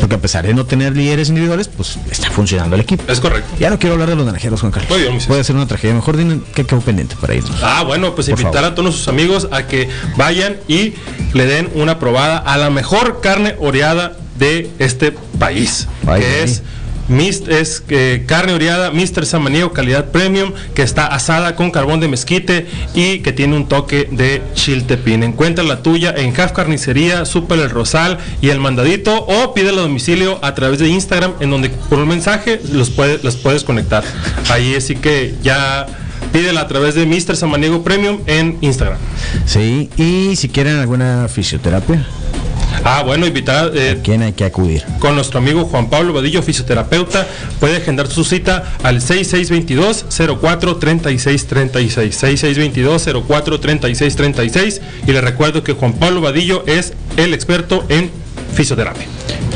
[0.00, 3.04] Porque a pesar de no tener líderes individuales, pues está funcionando el equipo.
[3.06, 3.48] Es correcto.
[3.60, 5.26] Ya no quiero hablar de los naranjeros, Juan Carlos.
[5.26, 5.94] Puede ser una tragedia.
[5.94, 7.62] Mejor dime qué quedó pendiente para irnos.
[7.62, 10.94] Ah, bueno, pues invitar a todos sus amigos a que vayan y
[11.34, 16.62] le den una probada a la mejor carne oreada de este país, que es
[17.18, 19.26] es eh, carne oreada Mr.
[19.26, 24.08] Samaniego calidad premium que está asada con carbón de mezquite y que tiene un toque
[24.10, 25.24] de chiltepín.
[25.24, 29.82] Encuentra la tuya en Half Carnicería, Super El Rosal y El Mandadito o pídelo a
[29.82, 34.04] domicilio a través de Instagram en donde por un mensaje los, puedes los puedes conectar.
[34.48, 35.86] Ahí así que ya
[36.32, 37.36] pídela a través de Mr.
[37.36, 38.98] Samaniego Premium en Instagram.
[39.46, 42.06] Sí, y si quieren alguna fisioterapia
[42.84, 43.72] Ah, bueno, invitar.
[43.74, 44.84] Eh, ¿Quién hay que acudir?
[44.98, 47.26] Con nuestro amigo Juan Pablo Vadillo, fisioterapeuta.
[47.58, 50.06] Puede agendar su cita al 6622
[50.40, 52.16] 04 36 36.
[52.16, 54.80] 6622 04 36 36.
[55.06, 56.94] Y le recuerdo que Juan Pablo Vadillo es
[57.24, 58.10] el experto en
[58.54, 59.06] fisioterapia.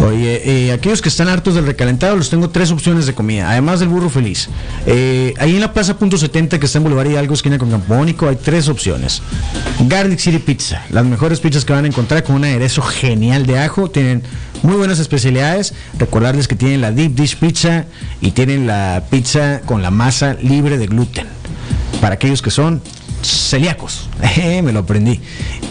[0.02, 3.80] Oye, eh, aquellos que están hartos del recalentado, les tengo tres opciones de comida, además
[3.80, 4.48] del burro feliz.
[4.86, 8.28] Eh, ahí en la Plaza Punto 70, que está en Boulevard Hidalgo, esquina con Campónico,
[8.28, 9.22] hay tres opciones.
[9.80, 13.58] Garlic City Pizza, las mejores pizzas que van a encontrar con un aderezo genial de
[13.58, 14.22] ajo, tienen
[14.62, 15.74] muy buenas especialidades.
[15.98, 17.86] Recordarles que tienen la Deep Dish Pizza
[18.20, 21.26] y tienen la pizza con la masa libre de gluten.
[22.00, 22.82] Para aquellos que son
[23.22, 24.08] celíacos,
[24.62, 25.20] me lo aprendí.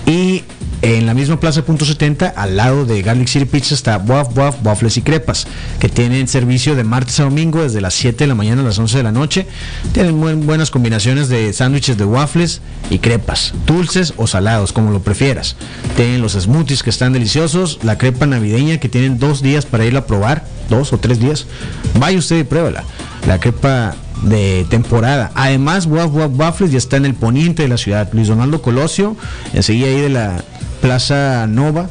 [0.07, 0.43] Y
[0.83, 4.57] en la misma Plaza Punto 70, al lado de Garlic City Pizza, está Waf Waf
[4.65, 5.47] Waffles y Crepas,
[5.79, 8.77] que tienen servicio de martes a domingo desde las 7 de la mañana a las
[8.77, 9.47] 11 de la noche.
[9.93, 12.59] Tienen buenas combinaciones de sándwiches de waffles
[12.89, 15.55] y crepas, dulces o salados, como lo prefieras.
[15.95, 19.95] Tienen los smoothies que están deliciosos, la crepa navideña que tienen dos días para ir
[19.95, 21.47] a probar, dos o tres días.
[21.97, 22.83] Vaya usted y pruébala.
[23.25, 25.31] La crepa de temporada.
[25.33, 28.09] Además, Waf Waf Waffles ya está en el poniente de la ciudad.
[28.11, 29.15] Luis Donaldo Colosio,
[29.53, 30.43] enseguida ahí de la
[30.83, 31.87] Plaza Nova,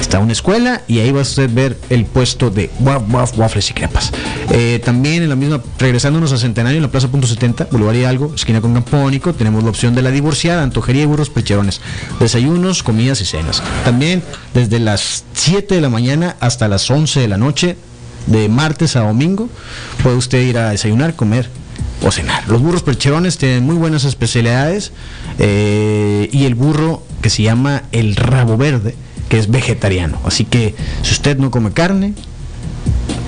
[0.00, 3.68] está una escuela y ahí va a usted ver el puesto de waf, waf, waffles
[3.68, 4.12] y crepas.
[4.50, 8.34] Eh, también en la misma, regresándonos a Centenario, en la Plaza Punto 70, Boulevard algo
[8.34, 11.82] esquina con Campónico, tenemos la opción de la divorciada, antojería y burros pecherones,
[12.18, 13.62] desayunos, comidas y cenas.
[13.84, 14.22] También
[14.54, 17.76] desde las 7 de la mañana hasta las 11 de la noche,
[18.26, 19.50] de martes a domingo,
[20.02, 21.50] puede usted ir a desayunar, comer
[22.02, 22.48] o cenar.
[22.48, 24.92] Los burros percherones tienen muy buenas especialidades
[25.38, 28.94] eh, y el burro que se llama el rabo verde,
[29.28, 30.20] que es vegetariano.
[30.24, 32.14] Así que si usted no come carne,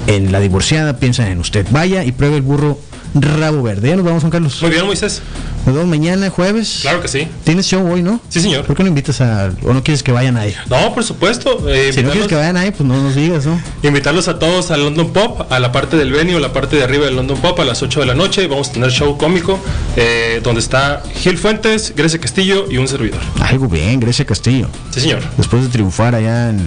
[0.06, 1.66] en la divorciada piensa en usted.
[1.70, 2.78] Vaya y pruebe el burro
[3.14, 3.88] rabo verde.
[3.88, 4.58] Ya nos vamos, Juan Carlos.
[4.60, 5.22] Muy bien, Moisés.
[5.64, 6.78] Nos vemos mañana, jueves.
[6.82, 7.26] Claro que sí.
[7.44, 8.20] ¿Tienes show hoy, no?
[8.28, 8.64] Sí, señor.
[8.64, 9.50] ¿Por qué no invitas a...
[9.64, 10.54] o no quieres que vayan ahí?
[10.70, 11.68] No, por supuesto.
[11.68, 13.60] Eh, si no quieres que vayan ahí, pues no nos digas, ¿no?
[13.82, 17.06] Invitarlos a todos al London Pop, a la parte del venue, la parte de arriba
[17.06, 18.46] del London Pop a las 8 de la noche.
[18.46, 19.58] Vamos a tener show cómico
[19.96, 23.20] eh, donde está Gil Fuentes, Grecia Castillo y un servidor.
[23.40, 24.68] Algo bien, Grecia Castillo.
[24.90, 25.22] Sí, señor.
[25.36, 26.60] Después de triunfar allá en...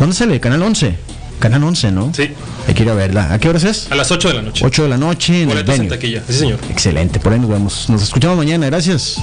[0.00, 0.40] ¿Dónde sale?
[0.40, 1.11] Canal 11.
[1.42, 2.14] Canal 11, ¿no?
[2.14, 2.30] Sí.
[2.68, 3.32] Hay que ir a verla.
[3.32, 3.90] ¿A qué horas es?
[3.90, 4.64] A las 8 de la noche.
[4.64, 5.98] 8 de la noche en el venue.
[6.28, 6.60] Sí, señor.
[6.70, 7.18] Excelente.
[7.18, 7.90] Por ahí nos vemos.
[7.90, 8.66] Nos escuchamos mañana.
[8.66, 9.20] Gracias.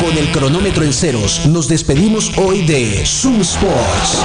[0.00, 4.24] Con el cronómetro en ceros, nos despedimos hoy de Zoom Sports.